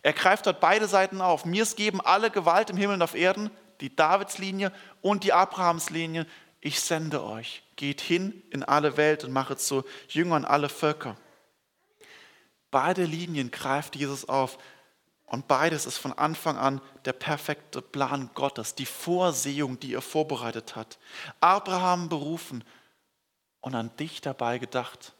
Er 0.00 0.12
greift 0.12 0.46
dort 0.46 0.60
beide 0.60 0.88
Seiten 0.88 1.20
auf. 1.20 1.44
Mir 1.44 1.62
es 1.62 1.76
geben 1.76 2.00
alle 2.00 2.30
Gewalt 2.30 2.70
im 2.70 2.76
Himmel 2.76 2.94
und 2.94 3.02
auf 3.02 3.14
Erden, 3.14 3.50
die 3.80 3.94
Davidslinie 3.94 4.72
und 5.00 5.24
die 5.24 5.32
Abrahamslinie. 5.32 6.26
Ich 6.60 6.80
sende 6.80 7.22
euch. 7.22 7.62
Geht 7.76 8.00
hin 8.00 8.42
in 8.50 8.62
alle 8.62 8.96
Welt 8.96 9.24
und 9.24 9.32
mache 9.32 9.56
zu 9.56 9.84
Jüngern 10.08 10.44
alle 10.44 10.68
Völker. 10.68 11.16
Beide 12.70 13.04
Linien 13.04 13.50
greift 13.50 13.96
Jesus 13.96 14.28
auf. 14.28 14.58
Und 15.26 15.48
beides 15.48 15.86
ist 15.86 15.98
von 15.98 16.12
Anfang 16.12 16.58
an 16.58 16.80
der 17.06 17.14
perfekte 17.14 17.80
Plan 17.80 18.30
Gottes, 18.34 18.74
die 18.74 18.86
Vorsehung, 18.86 19.80
die 19.80 19.94
er 19.94 20.02
vorbereitet 20.02 20.76
hat. 20.76 20.98
Abraham 21.40 22.08
berufen 22.08 22.64
und 23.62 23.74
an 23.74 23.96
dich 23.96 24.20
dabei 24.20 24.58
gedacht. 24.58 25.14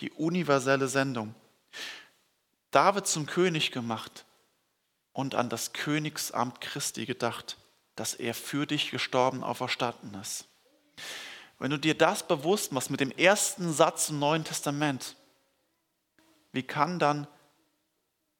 Die 0.00 0.12
universelle 0.12 0.86
Sendung. 0.88 1.34
David 2.74 3.06
zum 3.06 3.26
König 3.26 3.70
gemacht 3.70 4.24
und 5.12 5.36
an 5.36 5.48
das 5.48 5.72
Königsamt 5.72 6.60
Christi 6.60 7.06
gedacht, 7.06 7.56
dass 7.94 8.14
er 8.14 8.34
für 8.34 8.66
dich 8.66 8.90
gestorben, 8.90 9.44
auferstanden 9.44 10.20
ist. 10.20 10.46
Wenn 11.60 11.70
du 11.70 11.78
dir 11.78 11.96
das 11.96 12.26
bewusst 12.26 12.72
machst 12.72 12.90
mit 12.90 12.98
dem 12.98 13.12
ersten 13.12 13.72
Satz 13.72 14.10
im 14.10 14.18
Neuen 14.18 14.42
Testament, 14.42 15.14
wie 16.50 16.64
kann 16.64 16.98
dann 16.98 17.28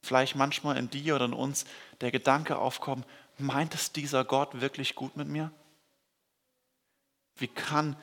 vielleicht 0.03 0.35
manchmal 0.35 0.79
in 0.79 0.91
dir 0.91 1.15
oder 1.15 1.27
in 1.27 1.33
uns 1.33 1.65
der 2.01 2.11
Gedanke 2.11 2.59
aufkommen, 2.59 3.05
meint 3.39 3.73
es 3.75 3.93
dieser 3.93 4.25
Gott 4.25 4.61
wirklich 4.61 4.97
gut 4.97 5.17
mit 5.17 5.29
mir? 5.29 5.53
Wie 7.37 7.47
kann 7.49 7.97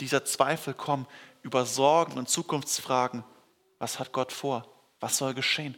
dieser 0.00 0.26
Zweifel 0.26 0.74
kommen 0.74 1.06
über 1.40 1.64
Sorgen 1.64 2.18
und 2.18 2.28
Zukunftsfragen, 2.28 3.24
was 3.78 3.98
hat 3.98 4.12
Gott 4.12 4.30
vor? 4.30 4.79
Was 5.00 5.16
soll 5.16 5.34
geschehen? 5.34 5.76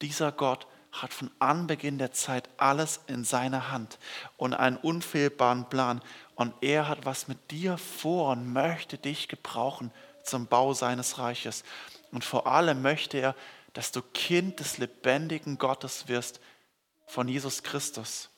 Dieser 0.00 0.32
Gott 0.32 0.66
hat 0.92 1.12
von 1.12 1.30
Anbeginn 1.38 1.98
der 1.98 2.12
Zeit 2.12 2.48
alles 2.58 3.00
in 3.06 3.24
seiner 3.24 3.70
Hand 3.70 3.98
und 4.36 4.52
einen 4.52 4.76
unfehlbaren 4.76 5.68
Plan. 5.68 6.02
Und 6.34 6.54
er 6.60 6.88
hat 6.88 7.06
was 7.06 7.28
mit 7.28 7.50
dir 7.50 7.78
vor 7.78 8.32
und 8.32 8.52
möchte 8.52 8.98
dich 8.98 9.28
gebrauchen 9.28 9.90
zum 10.22 10.46
Bau 10.46 10.74
seines 10.74 11.18
Reiches. 11.18 11.64
Und 12.10 12.24
vor 12.24 12.46
allem 12.46 12.82
möchte 12.82 13.18
er, 13.18 13.34
dass 13.72 13.90
du 13.90 14.02
Kind 14.02 14.60
des 14.60 14.76
lebendigen 14.78 15.56
Gottes 15.56 16.08
wirst 16.08 16.40
von 17.06 17.26
Jesus 17.26 17.62
Christus. 17.62 18.28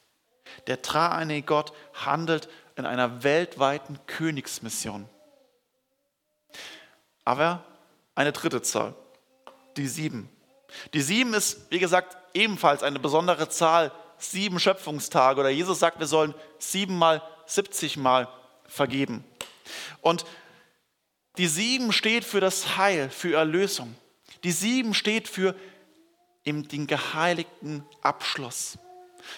Der 0.67 0.77
dreieinige 0.77 1.47
Gott 1.47 1.73
handelt 1.93 2.49
in 2.77 2.87
einer 2.87 3.25
weltweiten 3.25 3.99
Königsmission. 4.07 5.09
Aber 7.25 7.65
eine 8.15 8.33
dritte 8.33 8.63
Zahl, 8.63 8.95
die 9.77 9.89
sieben. 9.89 10.29
Die 10.93 11.03
sieben 11.03 11.35
ist, 11.35 11.71
wie 11.71 11.79
gesagt, 11.79 12.17
ebenfalls 12.35 12.83
eine 12.83 12.99
besondere 12.99 13.49
Zahl, 13.49 13.93
sieben 14.19 14.59
Schöpfungstage. 14.59 15.41
Oder 15.41 15.51
Jesus 15.51 15.79
sagt, 15.79 16.01
wir 16.01 16.07
sollen 16.07 16.35
siebenmal, 16.59 17.23
siebzigmal 17.47 18.29
vergeben. 18.67 19.25
Und 20.01 20.25
die 21.37 21.49
sieben 21.49 21.93
steht 21.93 22.25
für 22.25 22.41
das 22.41 22.77
Heil, 22.77 23.11
für 23.11 23.37
Erlösung. 23.37 23.95
Die 24.45 24.53
sieben 24.53 24.95
steht 24.95 25.29
für 25.29 25.55
den 26.47 26.87
geheiligten 26.87 27.85
Abschluss. 28.03 28.79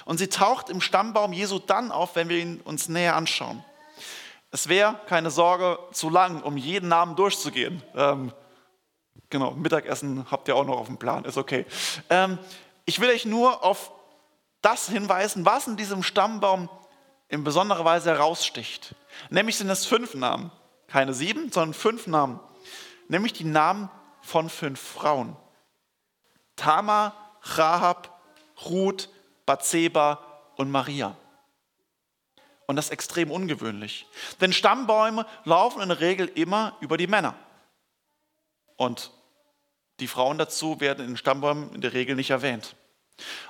Und 0.04 0.18
sie 0.18 0.28
taucht 0.28 0.68
im 0.68 0.80
Stammbaum 0.80 1.32
Jesu 1.32 1.58
dann 1.58 1.92
auf, 1.92 2.16
wenn 2.16 2.28
wir 2.28 2.38
ihn 2.38 2.60
uns 2.62 2.88
näher 2.88 3.14
anschauen. 3.14 3.64
Es 4.50 4.68
wäre, 4.68 5.00
keine 5.06 5.30
Sorge, 5.30 5.78
zu 5.92 6.10
lang, 6.10 6.42
um 6.42 6.56
jeden 6.56 6.88
Namen 6.88 7.14
durchzugehen. 7.14 7.82
Ähm, 7.94 8.32
genau, 9.30 9.52
Mittagessen 9.52 10.30
habt 10.30 10.48
ihr 10.48 10.56
auch 10.56 10.64
noch 10.64 10.78
auf 10.78 10.86
dem 10.86 10.98
Plan, 10.98 11.24
ist 11.24 11.38
okay. 11.38 11.66
Ähm, 12.10 12.38
ich 12.84 13.00
will 13.00 13.10
euch 13.10 13.24
nur 13.24 13.64
auf 13.64 13.92
das 14.62 14.88
hinweisen, 14.88 15.44
was 15.44 15.66
in 15.66 15.76
diesem 15.76 16.02
Stammbaum 16.02 16.68
in 17.28 17.44
besonderer 17.44 17.84
Weise 17.84 18.10
heraussticht. 18.10 18.94
Nämlich 19.30 19.56
sind 19.56 19.70
es 19.70 19.86
fünf 19.86 20.14
Namen. 20.14 20.50
Keine 20.86 21.14
sieben, 21.14 21.50
sondern 21.50 21.74
fünf 21.74 22.06
Namen. 22.06 22.40
Nämlich 23.08 23.32
die 23.32 23.44
Namen 23.44 23.90
von 24.20 24.48
fünf 24.48 24.80
Frauen. 24.80 25.36
Tamar, 26.54 27.14
Rahab, 27.42 28.20
Ruth, 28.64 29.08
Bathseba 29.44 30.20
und 30.56 30.70
Maria. 30.70 31.16
Und 32.66 32.76
das 32.76 32.86
ist 32.86 32.92
extrem 32.92 33.30
ungewöhnlich. 33.30 34.06
Denn 34.40 34.52
Stammbäume 34.52 35.26
laufen 35.44 35.82
in 35.82 35.88
der 35.88 36.00
Regel 36.00 36.26
immer 36.34 36.76
über 36.80 36.96
die 36.96 37.06
Männer. 37.06 37.34
Und 38.76 39.10
die 40.00 40.08
Frauen 40.08 40.38
dazu 40.38 40.80
werden 40.80 41.00
in 41.00 41.12
den 41.12 41.16
Stammbäumen 41.16 41.74
in 41.74 41.80
der 41.80 41.94
Regel 41.94 42.16
nicht 42.16 42.30
erwähnt. 42.30 42.76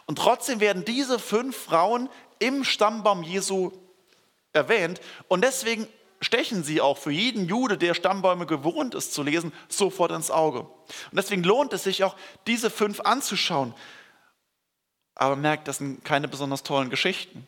Und 0.06 0.18
trotzdem 0.18 0.60
werden 0.60 0.84
diese 0.84 1.18
fünf 1.18 1.56
Frauen 1.56 2.08
im 2.38 2.64
Stammbaum 2.64 3.22
Jesu 3.22 3.72
erwähnt. 4.52 5.00
Und 5.28 5.42
deswegen 5.42 5.88
stechen 6.20 6.62
sie 6.62 6.80
auch 6.80 6.98
für 6.98 7.10
jeden 7.10 7.46
Jude, 7.46 7.76
der 7.76 7.94
Stammbäume 7.94 8.46
gewohnt 8.46 8.94
ist 8.94 9.12
zu 9.12 9.22
lesen, 9.22 9.52
sofort 9.68 10.12
ins 10.12 10.30
Auge. 10.30 10.60
Und 10.60 11.14
deswegen 11.14 11.42
lohnt 11.42 11.72
es 11.72 11.84
sich 11.84 12.04
auch, 12.04 12.16
diese 12.46 12.70
fünf 12.70 13.00
anzuschauen. 13.00 13.74
Aber 15.14 15.36
merkt, 15.36 15.66
das 15.66 15.78
sind 15.78 16.04
keine 16.04 16.28
besonders 16.28 16.62
tollen 16.62 16.90
Geschichten. 16.90 17.46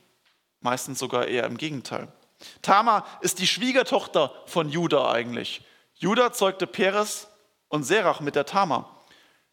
Meistens 0.60 0.98
sogar 0.98 1.26
eher 1.26 1.44
im 1.44 1.56
Gegenteil. 1.56 2.08
Tamar 2.62 3.06
ist 3.20 3.38
die 3.38 3.46
Schwiegertochter 3.46 4.32
von 4.46 4.68
Judah 4.68 5.10
eigentlich. 5.10 5.62
Judah 5.94 6.32
zeugte 6.32 6.66
Peres 6.66 7.28
und 7.68 7.84
Serach 7.84 8.20
mit 8.20 8.34
der 8.34 8.46
Tamar. 8.46 8.96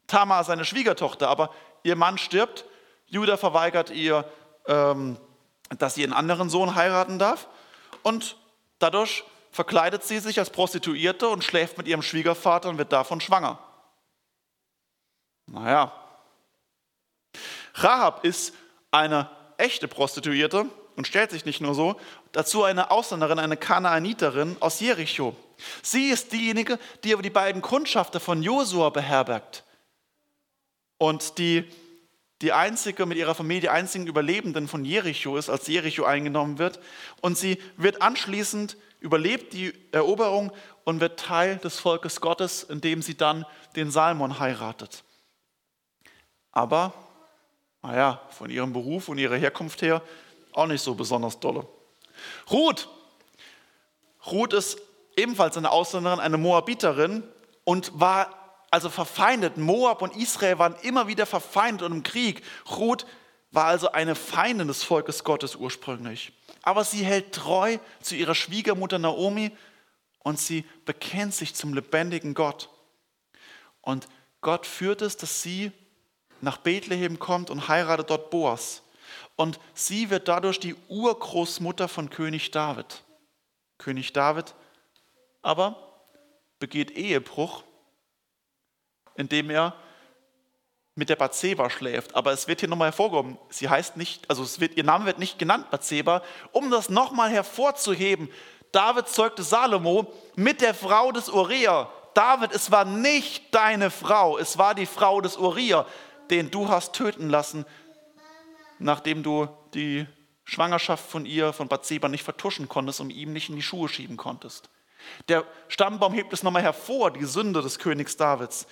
Tamar 0.07 0.41
ist 0.41 0.47
seine 0.47 0.65
Schwiegertochter, 0.65 1.29
aber 1.29 1.51
ihr 1.83 1.95
Mann 1.95 2.17
stirbt. 2.17 2.65
Judah 3.07 3.37
verweigert 3.37 3.89
ihr, 3.89 4.29
ähm, 4.67 5.17
dass 5.77 5.95
sie 5.95 6.03
einen 6.03 6.13
anderen 6.13 6.49
Sohn 6.49 6.75
heiraten 6.75 7.19
darf. 7.19 7.47
Und 8.03 8.37
dadurch 8.79 9.23
verkleidet 9.51 10.03
sie 10.03 10.19
sich 10.19 10.39
als 10.39 10.49
Prostituierte 10.49 11.29
und 11.29 11.43
schläft 11.43 11.77
mit 11.77 11.87
ihrem 11.87 12.01
Schwiegervater 12.01 12.69
und 12.69 12.77
wird 12.77 12.91
davon 12.91 13.21
schwanger. 13.21 13.59
Naja. 15.47 15.91
Rahab 17.75 18.23
ist 18.23 18.53
eine 18.91 19.29
echte 19.57 19.87
Prostituierte 19.87 20.65
und 20.95 21.07
stellt 21.07 21.31
sich 21.31 21.45
nicht 21.45 21.61
nur 21.61 21.75
so, 21.75 21.99
dazu 22.35 22.63
eine 22.63 22.91
Ausländerin, 22.91 23.39
eine 23.39 23.57
Kanaaniterin 23.57 24.57
aus 24.59 24.79
Jericho. 24.79 25.35
Sie 25.81 26.09
ist 26.09 26.33
diejenige, 26.33 26.77
die 27.03 27.13
aber 27.13 27.21
die 27.21 27.29
beiden 27.29 27.61
Kundschafter 27.61 28.19
von 28.19 28.43
Josua 28.43 28.89
beherbergt 28.89 29.63
und 30.97 31.37
die 31.37 31.65
die 32.41 32.51
einzige 32.51 33.05
mit 33.05 33.17
ihrer 33.17 33.33
Familie 33.33 33.71
einzigen 33.71 34.07
Überlebenden 34.07 34.67
von 34.67 34.83
Jericho 34.83 35.37
ist, 35.37 35.49
als 35.49 35.67
Jericho 35.67 36.03
eingenommen 36.03 36.59
wird. 36.59 36.81
Und 37.21 37.37
sie 37.37 37.57
wird 37.77 38.01
anschließend 38.01 38.75
überlebt 38.99 39.53
die 39.53 39.73
Eroberung 39.93 40.51
und 40.83 40.99
wird 40.99 41.19
Teil 41.19 41.57
des 41.57 41.79
Volkes 41.79 42.19
Gottes, 42.19 42.63
indem 42.63 43.01
sie 43.01 43.15
dann 43.15 43.45
den 43.77 43.89
Salmon 43.89 44.39
heiratet. 44.39 45.03
Aber, 46.51 46.93
naja, 47.81 48.21
von 48.31 48.49
ihrem 48.49 48.73
Beruf 48.73 49.07
und 49.07 49.17
ihrer 49.17 49.37
Herkunft 49.37 49.81
her 49.81 50.01
auch 50.51 50.67
nicht 50.67 50.81
so 50.81 50.93
besonders 50.93 51.39
dolle. 51.39 51.65
Ruth. 52.51 52.87
Ruth 54.25 54.53
ist 54.53 54.79
ebenfalls 55.15 55.57
eine 55.57 55.71
Ausländerin, 55.71 56.19
eine 56.19 56.37
Moabiterin 56.37 57.23
und 57.63 57.91
war 57.99 58.57
also 58.71 58.89
verfeindet. 58.89 59.57
Moab 59.57 60.01
und 60.01 60.15
Israel 60.15 60.59
waren 60.59 60.75
immer 60.81 61.07
wieder 61.07 61.25
verfeindet 61.25 61.83
und 61.83 61.91
im 61.91 62.03
Krieg. 62.03 62.43
Ruth 62.69 63.05
war 63.51 63.65
also 63.65 63.91
eine 63.91 64.15
Feindin 64.15 64.67
des 64.67 64.83
Volkes 64.83 65.23
Gottes 65.23 65.55
ursprünglich. 65.55 66.33
Aber 66.61 66.83
sie 66.83 67.05
hält 67.05 67.33
treu 67.33 67.77
zu 68.01 68.15
ihrer 68.15 68.35
Schwiegermutter 68.35 68.99
Naomi 68.99 69.51
und 70.19 70.39
sie 70.39 70.65
bekennt 70.85 71.33
sich 71.33 71.55
zum 71.55 71.73
lebendigen 71.73 72.33
Gott. 72.33 72.69
Und 73.81 74.07
Gott 74.41 74.65
führt 74.65 75.01
es, 75.01 75.15
dass 75.17 75.41
sie 75.41 75.71
nach 76.41 76.57
Bethlehem 76.57 77.19
kommt 77.19 77.49
und 77.49 77.67
heiratet 77.67 78.09
dort 78.09 78.29
Boas. 78.29 78.81
Und 79.35 79.59
sie 79.73 80.09
wird 80.09 80.27
dadurch 80.27 80.59
die 80.59 80.75
Urgroßmutter 80.87 81.87
von 81.87 82.09
König 82.09 82.51
David. 82.51 83.03
König 83.77 84.13
David 84.13 84.55
aber 85.41 85.75
begeht 86.59 86.91
Ehebruch, 86.91 87.63
indem 89.15 89.49
er 89.49 89.75
mit 90.95 91.09
der 91.09 91.17
Bathseba 91.17 91.69
schläft. 91.69 92.15
Aber 92.15 92.31
es 92.31 92.47
wird 92.47 92.61
hier 92.61 92.69
nochmal 92.69 92.87
hervorgehoben, 92.87 93.37
sie 93.49 93.69
heißt 93.69 93.97
nicht, 93.97 94.29
also 94.29 94.43
wird, 94.59 94.77
ihr 94.77 94.83
Name 94.83 95.05
wird 95.05 95.19
nicht 95.19 95.37
genannt, 95.37 95.69
Bathseba, 95.69 96.23
um 96.51 96.71
das 96.71 96.89
nochmal 96.89 97.29
hervorzuheben. 97.29 98.29
David 98.71 99.07
zeugte 99.07 99.43
Salomo 99.43 100.11
mit 100.35 100.61
der 100.61 100.73
Frau 100.73 101.11
des 101.11 101.29
Uriah. 101.29 101.91
David, 102.13 102.53
es 102.53 102.71
war 102.71 102.85
nicht 102.85 103.53
deine 103.53 103.91
Frau, 103.91 104.37
es 104.37 104.57
war 104.57 104.73
die 104.73 104.85
Frau 104.85 105.19
des 105.21 105.37
Uriah, 105.37 105.85
den 106.29 106.49
du 106.49 106.69
hast 106.69 106.93
töten 106.93 107.29
lassen, 107.29 107.65
nachdem 108.79 109.23
du 109.23 109.47
die 109.73 110.05
Schwangerschaft 110.43 111.09
von 111.09 111.25
ihr, 111.25 111.53
von 111.53 111.67
Bathseba, 111.67 112.07
nicht 112.07 112.23
vertuschen 112.23 112.69
konntest 112.69 112.99
und 112.99 113.09
ihm 113.09 113.33
nicht 113.33 113.49
in 113.49 113.55
die 113.55 113.61
Schuhe 113.61 113.89
schieben 113.89 114.17
konntest. 114.17 114.69
Der 115.27 115.45
Stammbaum 115.67 116.13
hebt 116.13 116.33
es 116.33 116.43
nochmal 116.43 116.61
hervor, 116.61 117.11
die 117.11 117.25
Sünde 117.25 117.61
des 117.61 117.79
Königs 117.79 118.17
Davids, 118.17 118.67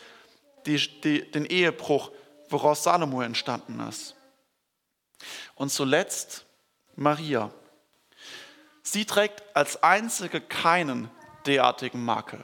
die, 0.66 0.78
die, 1.02 1.30
den 1.32 1.46
Ehebruch, 1.46 2.12
woraus 2.50 2.84
Salomo 2.84 3.22
entstanden 3.22 3.80
ist. 3.82 4.16
Und 5.56 5.70
zuletzt 5.70 6.46
Maria. 6.96 7.52
Sie 8.82 9.06
trägt 9.06 9.44
als 9.56 9.82
einzige 9.82 10.42
keinen 10.42 11.10
derartigen 11.46 12.04
Makel. 12.04 12.44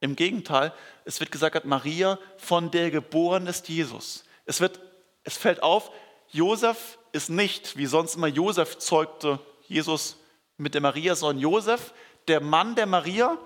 Im 0.00 0.16
Gegenteil, 0.16 0.72
es 1.04 1.20
wird 1.20 1.30
gesagt, 1.30 1.64
Maria 1.66 2.18
von 2.38 2.70
der 2.70 2.90
geboren 2.90 3.46
ist 3.46 3.68
Jesus. 3.68 4.24
Es, 4.46 4.60
wird, 4.60 4.80
es 5.24 5.36
fällt 5.36 5.62
auf, 5.62 5.90
Josef 6.32 6.98
ist 7.12 7.30
nicht, 7.30 7.76
wie 7.76 7.86
sonst 7.86 8.16
immer 8.16 8.28
Josef 8.28 8.78
zeugte 8.78 9.38
Jesus 9.66 10.16
mit 10.56 10.74
der 10.74 10.80
Maria, 10.80 11.14
sondern 11.14 11.40
Josef, 11.40 11.92
der 12.28 12.40
Mann 12.40 12.74
der 12.74 12.86
Maria, 12.86 13.36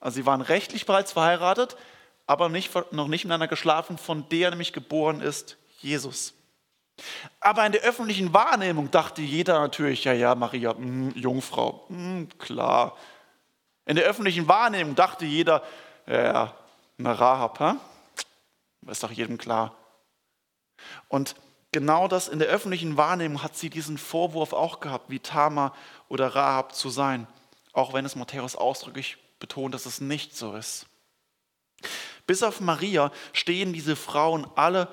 also 0.00 0.16
sie 0.16 0.26
waren 0.26 0.40
rechtlich 0.40 0.86
bereits 0.86 1.12
verheiratet, 1.12 1.76
aber 2.26 2.48
nicht, 2.48 2.72
noch 2.92 3.08
nicht 3.08 3.24
miteinander 3.24 3.48
geschlafen, 3.48 3.98
von 3.98 4.28
der 4.28 4.50
nämlich 4.50 4.72
geboren 4.72 5.20
ist 5.20 5.56
Jesus. 5.80 6.34
Aber 7.40 7.64
in 7.66 7.72
der 7.72 7.82
öffentlichen 7.82 8.32
Wahrnehmung 8.32 8.90
dachte 8.90 9.22
jeder 9.22 9.60
natürlich, 9.60 10.04
ja, 10.04 10.12
ja, 10.12 10.34
Maria, 10.34 10.74
mh, 10.74 11.12
Jungfrau, 11.16 11.86
mh, 11.88 12.26
klar. 12.38 12.96
In 13.86 13.96
der 13.96 14.04
öffentlichen 14.04 14.48
Wahrnehmung 14.48 14.94
dachte 14.94 15.24
jeder, 15.24 15.62
ja, 16.06 16.54
eine 16.98 17.18
Rahab, 17.18 17.60
hä? 17.60 17.74
ist 18.90 19.02
doch 19.02 19.10
jedem 19.10 19.38
klar. 19.38 19.74
Und 21.08 21.34
genau 21.72 22.06
das 22.06 22.28
in 22.28 22.38
der 22.38 22.48
öffentlichen 22.48 22.96
Wahrnehmung 22.96 23.42
hat 23.42 23.56
sie 23.56 23.70
diesen 23.70 23.98
Vorwurf 23.98 24.52
auch 24.52 24.80
gehabt, 24.80 25.10
wie 25.10 25.18
Tama 25.18 25.74
oder 26.08 26.28
Rahab 26.28 26.74
zu 26.74 26.90
sein. 26.90 27.26
auch 27.74 27.94
wenn 27.94 28.04
es 28.04 28.16
Matthäus 28.16 28.54
ausdrücklich 28.54 29.16
betont, 29.40 29.74
dass 29.74 29.86
es 29.86 30.02
nicht 30.02 30.36
so 30.36 30.54
ist. 30.54 30.84
Bis 32.26 32.42
auf 32.42 32.60
Maria 32.60 33.10
stehen 33.32 33.72
diese 33.72 33.96
Frauen 33.96 34.46
alle 34.56 34.88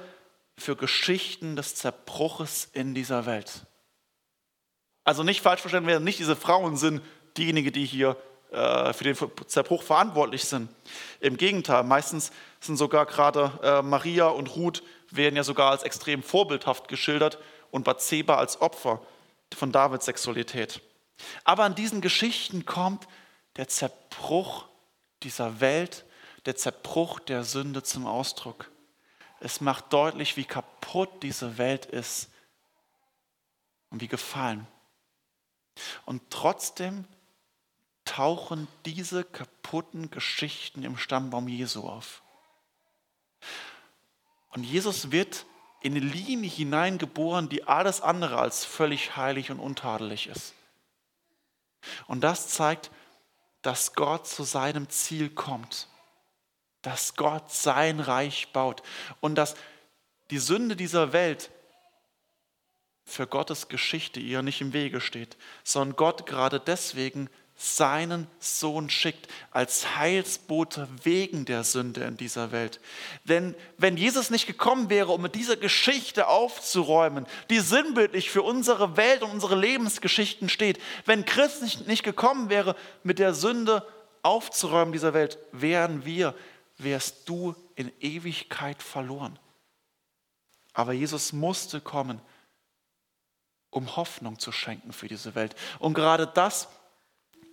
für 0.58 0.78
Geschichten 0.78 1.58
des 1.58 1.76
Zerbruches 1.76 2.70
in 2.72 2.96
dieser 2.96 3.26
Welt. 3.26 3.66
Also 5.04 5.24
nicht 5.24 5.42
falsch 5.42 5.62
verstanden 5.62 5.88
werden, 5.88 6.04
nicht 6.04 6.20
diese 6.20 6.36
Frauen 6.36 6.78
sind 6.78 7.02
diejenigen, 7.38 7.74
die 7.74 7.86
hier 7.86 8.16
äh, 8.52 8.94
für 8.94 9.04
den 9.04 9.18
Zerbruch 9.48 9.84
verantwortlich 9.84 10.46
sind. 10.46 10.70
Im 11.20 11.38
Gegenteil, 11.38 11.84
meistens 11.84 12.32
sind 12.60 12.78
sogar 12.78 13.06
gerade 13.06 13.52
äh, 13.62 13.82
Maria 13.82 14.28
und 14.28 14.56
Ruth 14.56 14.84
werden 15.12 15.36
ja 15.36 15.44
sogar 15.44 15.72
als 15.72 15.84
extrem 15.84 16.24
vorbildhaft 16.24 16.88
geschildert 16.88 17.38
und 17.72 17.84
Bathseba 17.84 18.36
als 18.38 18.62
Opfer 18.62 19.02
von 19.54 19.72
Davids 19.72 20.06
Sexualität. 20.06 20.82
Aber 21.44 21.64
an 21.64 21.76
diesen 21.76 22.02
Geschichten 22.02 22.66
kommt 22.66 23.08
der 23.58 23.68
Zerbruch 23.68 24.66
dieser 25.24 25.60
Welt, 25.60 26.06
der 26.46 26.56
Zerbruch 26.56 27.20
der 27.20 27.44
Sünde 27.44 27.84
zum 27.84 28.08
Ausdruck. 28.08 28.72
Es 29.40 29.62
macht 29.62 29.92
deutlich, 29.94 30.38
wie 30.38 30.46
kaputt 30.46 31.24
diese 31.24 31.58
Welt 31.58 31.86
ist 31.86 32.30
und 33.90 34.02
wie 34.02 34.08
gefallen. 34.08 34.68
Und 36.06 36.22
trotzdem 36.30 37.06
tauchen 38.06 38.68
diese 38.86 39.24
kaputten 39.24 40.10
Geschichten 40.10 40.84
im 40.84 40.98
Stammbaum 40.98 41.48
Jesu 41.48 41.88
auf. 41.88 42.22
Und 44.50 44.64
Jesus 44.64 45.12
wird 45.12 45.46
in 45.82 45.96
eine 45.96 46.06
Linie 46.06 46.50
hineingeboren, 46.50 47.50
die 47.50 47.64
alles 47.64 48.02
andere 48.02 48.38
als 48.38 48.66
völlig 48.66 49.16
heilig 49.16 49.52
und 49.52 49.60
untadelig 49.60 50.28
ist. 50.28 50.54
Und 52.08 52.22
das 52.22 52.50
zeigt, 52.50 52.92
dass 53.62 53.94
Gott 53.94 54.28
zu 54.28 54.44
seinem 54.44 54.90
Ziel 54.90 55.30
kommt, 55.30 55.88
dass 56.82 57.16
Gott 57.16 57.52
sein 57.52 58.00
Reich 58.00 58.52
baut 58.52 58.84
und 59.22 59.36
dass 59.36 59.56
die 60.30 60.40
Sünde 60.40 60.76
dieser 60.76 61.14
Welt 61.14 61.52
für 63.06 63.28
Gottes 63.28 63.68
Geschichte 63.68 64.20
ihr 64.20 64.42
nicht 64.42 64.62
im 64.62 64.74
Wege 64.74 65.02
steht, 65.02 65.38
sondern 65.64 65.96
Gott 65.96 66.26
gerade 66.26 66.60
deswegen 66.60 67.30
seinen 67.62 68.26
Sohn 68.40 68.90
schickt 68.90 69.28
als 69.52 69.98
Heilsbote 69.98 70.88
wegen 71.04 71.44
der 71.44 71.66
Sünde 71.66 72.06
in 72.06 72.16
dieser 72.16 72.54
Welt. 72.54 72.80
Denn 73.26 73.54
wenn 73.78 73.98
Jesus 73.98 74.30
nicht 74.30 74.48
gekommen 74.48 74.90
wäre, 74.90 75.12
um 75.12 75.22
mit 75.22 75.36
dieser 75.36 75.58
Geschichte 75.58 76.30
aufzuräumen, 76.30 77.28
die 77.50 77.60
sinnbildlich 77.60 78.32
für 78.32 78.44
unsere 78.44 78.96
Welt 78.96 79.24
und 79.24 79.32
unsere 79.32 79.58
Lebensgeschichten 79.58 80.48
steht, 80.48 80.80
wenn 81.06 81.26
Christus 81.26 81.86
nicht 81.86 82.04
gekommen 82.04 82.50
wäre, 82.50 82.78
mit 83.04 83.20
der 83.20 83.34
Sünde 83.34 83.86
aufzuräumen 84.22 84.94
dieser 84.94 85.14
Welt, 85.14 85.38
wären 85.52 86.06
wir, 86.06 86.36
wärst 86.78 87.28
du 87.28 87.56
in 87.76 87.92
Ewigkeit 88.00 88.82
verloren. 88.82 89.38
Aber 90.72 90.94
Jesus 90.94 91.34
musste 91.34 91.82
kommen, 91.82 92.22
um 93.70 93.98
Hoffnung 93.98 94.40
zu 94.40 94.54
schenken 94.54 94.94
für 94.94 95.10
diese 95.10 95.36
Welt. 95.36 95.58
Und 95.80 95.94
gerade 95.94 96.26
das 96.26 96.70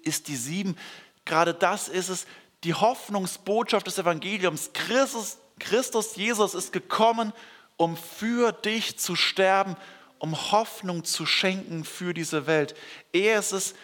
ist 0.07 0.29
die 0.29 0.37
sieben. 0.37 0.77
Gerade 1.25 1.53
das 1.55 1.89
ist 1.89 2.09
es, 2.09 2.27
die 2.65 2.75
Hoffnungsbotschaft 2.75 3.87
des 3.87 3.99
Evangeliums. 3.99 4.71
Christus, 4.73 5.39
Christus 5.59 6.17
Jesus 6.17 6.55
ist 6.55 6.73
gekommen, 6.73 7.33
um 7.77 7.97
für 7.97 8.53
dich 8.53 8.99
zu 8.99 9.17
sterben, 9.17 9.77
um 10.19 10.35
Hoffnung 10.53 11.05
zu 11.05 11.27
schenken 11.27 11.85
für 11.85 12.15
diese 12.15 12.47
Welt. 12.47 12.75
Er 13.13 13.39
ist 13.39 13.53
es, 13.53 13.75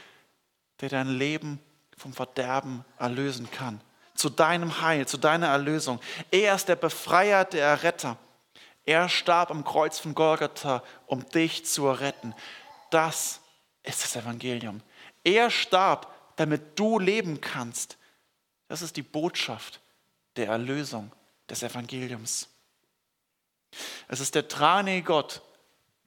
der 0.81 0.89
dein 0.89 1.09
Leben 1.09 1.61
vom 1.97 2.13
Verderben 2.13 2.85
erlösen 2.99 3.51
kann. 3.51 3.81
Zu 4.15 4.31
deinem 4.31 4.81
Heil, 4.81 5.07
zu 5.07 5.17
deiner 5.17 5.49
Erlösung. 5.49 6.01
Er 6.31 6.55
ist 6.55 6.69
der 6.69 6.77
Befreier, 6.77 7.45
der 7.45 7.67
Erretter. 7.67 8.17
Er 8.85 9.09
starb 9.09 9.51
am 9.51 9.65
Kreuz 9.65 9.99
von 9.99 10.15
Golgatha, 10.15 10.83
um 11.07 11.29
dich 11.31 11.67
zu 11.67 11.91
retten. 11.91 12.35
Das 12.91 13.41
ist 13.85 14.03
das 14.03 14.17
Evangelium. 14.17 14.81
Er 15.25 15.51
starb, 15.51 16.13
damit 16.37 16.79
du 16.79 16.99
leben 16.99 17.41
kannst. 17.41 17.99
Das 18.69 18.83
ist 18.83 18.97
die 18.97 19.03
Botschaft 19.03 19.81
der 20.37 20.49
Erlösung 20.49 21.13
des 21.49 21.63
Evangeliums. 21.63 22.49
Es 24.09 24.21
ist 24.21 24.35
der 24.35 24.43
dreieinige 24.45 25.03
Gott, 25.03 25.43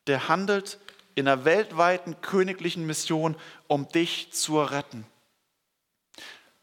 der 0.08 0.28
handelt 0.28 0.80
in 1.16 1.28
einer 1.28 1.46
weltweiten 1.46 2.20
königlichen 2.22 2.86
Mission, 2.86 3.36
um 3.68 3.88
dich 3.88 4.32
zu 4.34 4.62
retten. 4.62 5.06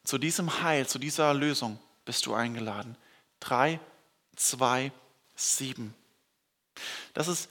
Zu 0.05 0.19
diesem 0.19 0.63
Heil, 0.63 0.87
zu 0.87 0.99
dieser 0.99 1.27
Erlösung 1.27 1.79
bist 2.05 2.27
du 2.27 2.35
eingeladen. 2.35 2.97
3, 3.41 3.81
2, 4.37 4.93
7. 5.37 5.95
Das 7.15 7.29
ist 7.29 7.49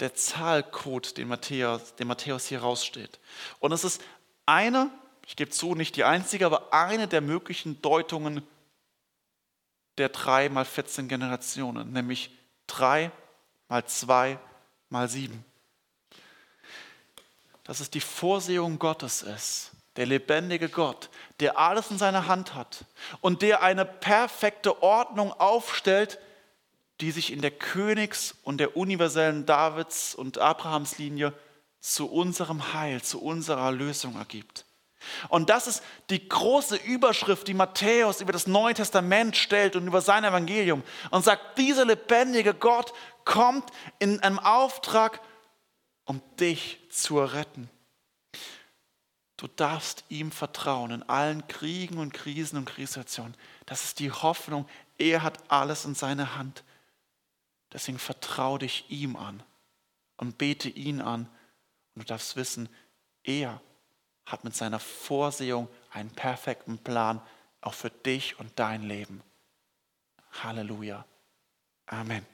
der 0.00 0.14
Zahlcode, 0.14 1.16
den 1.16 1.28
Matthäus, 1.28 1.94
den 1.96 2.06
Matthäus 2.06 2.46
hier 2.46 2.60
raussteht. 2.60 3.18
Und 3.58 3.72
es 3.72 3.84
ist 3.84 4.02
eine 4.48 4.90
ich 5.28 5.36
gebe 5.36 5.50
zu, 5.50 5.74
nicht 5.74 5.94
die 5.96 6.04
einzige, 6.04 6.46
aber 6.46 6.72
eine 6.72 7.06
der 7.06 7.20
möglichen 7.20 7.82
Deutungen 7.82 8.42
der 9.98 10.08
drei 10.08 10.48
mal 10.48 10.64
14 10.64 11.06
Generationen, 11.06 11.92
nämlich 11.92 12.30
drei 12.66 13.10
mal 13.68 13.84
zwei 13.84 14.38
mal 14.88 15.06
sieben. 15.06 15.44
Dass 17.64 17.80
es 17.80 17.90
die 17.90 18.00
Vorsehung 18.00 18.78
Gottes 18.78 19.20
ist, 19.20 19.72
der 19.96 20.06
lebendige 20.06 20.70
Gott, 20.70 21.10
der 21.40 21.58
alles 21.58 21.90
in 21.90 21.98
seiner 21.98 22.26
Hand 22.26 22.54
hat 22.54 22.86
und 23.20 23.42
der 23.42 23.62
eine 23.62 23.84
perfekte 23.84 24.82
Ordnung 24.82 25.30
aufstellt, 25.34 26.18
die 27.02 27.10
sich 27.10 27.34
in 27.34 27.42
der 27.42 27.50
Königs- 27.50 28.34
und 28.44 28.56
der 28.56 28.78
universellen 28.78 29.44
Davids- 29.44 30.14
und 30.14 30.38
Abrahamslinie 30.38 31.34
zu 31.80 32.10
unserem 32.10 32.72
Heil, 32.74 33.02
zu 33.02 33.20
unserer 33.22 33.70
Lösung 33.72 34.16
ergibt. 34.16 34.64
Und 35.28 35.48
das 35.48 35.66
ist 35.66 35.82
die 36.10 36.28
große 36.28 36.76
Überschrift, 36.76 37.46
die 37.48 37.54
Matthäus 37.54 38.20
über 38.20 38.32
das 38.32 38.46
Neue 38.46 38.74
Testament 38.74 39.36
stellt 39.36 39.76
und 39.76 39.86
über 39.86 40.00
sein 40.00 40.24
Evangelium 40.24 40.82
und 41.10 41.24
sagt, 41.24 41.56
dieser 41.58 41.84
lebendige 41.84 42.52
Gott 42.52 42.92
kommt 43.24 43.70
in 43.98 44.20
einem 44.20 44.38
Auftrag, 44.38 45.20
um 46.04 46.20
dich 46.40 46.80
zu 46.90 47.18
retten. 47.18 47.70
Du 49.36 49.46
darfst 49.46 50.04
ihm 50.08 50.32
vertrauen 50.32 50.90
in 50.90 51.02
allen 51.04 51.46
Kriegen 51.46 51.98
und 51.98 52.12
Krisen 52.12 52.58
und 52.58 52.64
Krisensituationen. 52.64 53.36
Das 53.66 53.84
ist 53.84 54.00
die 54.00 54.10
Hoffnung. 54.10 54.68
Er 54.98 55.22
hat 55.22 55.38
alles 55.48 55.84
in 55.84 55.94
seiner 55.94 56.36
Hand. 56.36 56.64
Deswegen 57.72 58.00
vertraue 58.00 58.58
dich 58.58 58.86
ihm 58.88 59.14
an 59.14 59.42
und 60.16 60.38
bete 60.38 60.68
ihn 60.68 61.00
an. 61.00 61.28
Und 61.98 62.08
du 62.08 62.14
darfst 62.14 62.36
wissen, 62.36 62.68
er 63.24 63.60
hat 64.24 64.44
mit 64.44 64.54
seiner 64.54 64.78
Vorsehung 64.78 65.68
einen 65.90 66.10
perfekten 66.10 66.78
Plan 66.78 67.20
auch 67.60 67.74
für 67.74 67.90
dich 67.90 68.38
und 68.38 68.56
dein 68.56 68.84
Leben. 68.84 69.20
Halleluja. 70.44 71.04
Amen. 71.86 72.24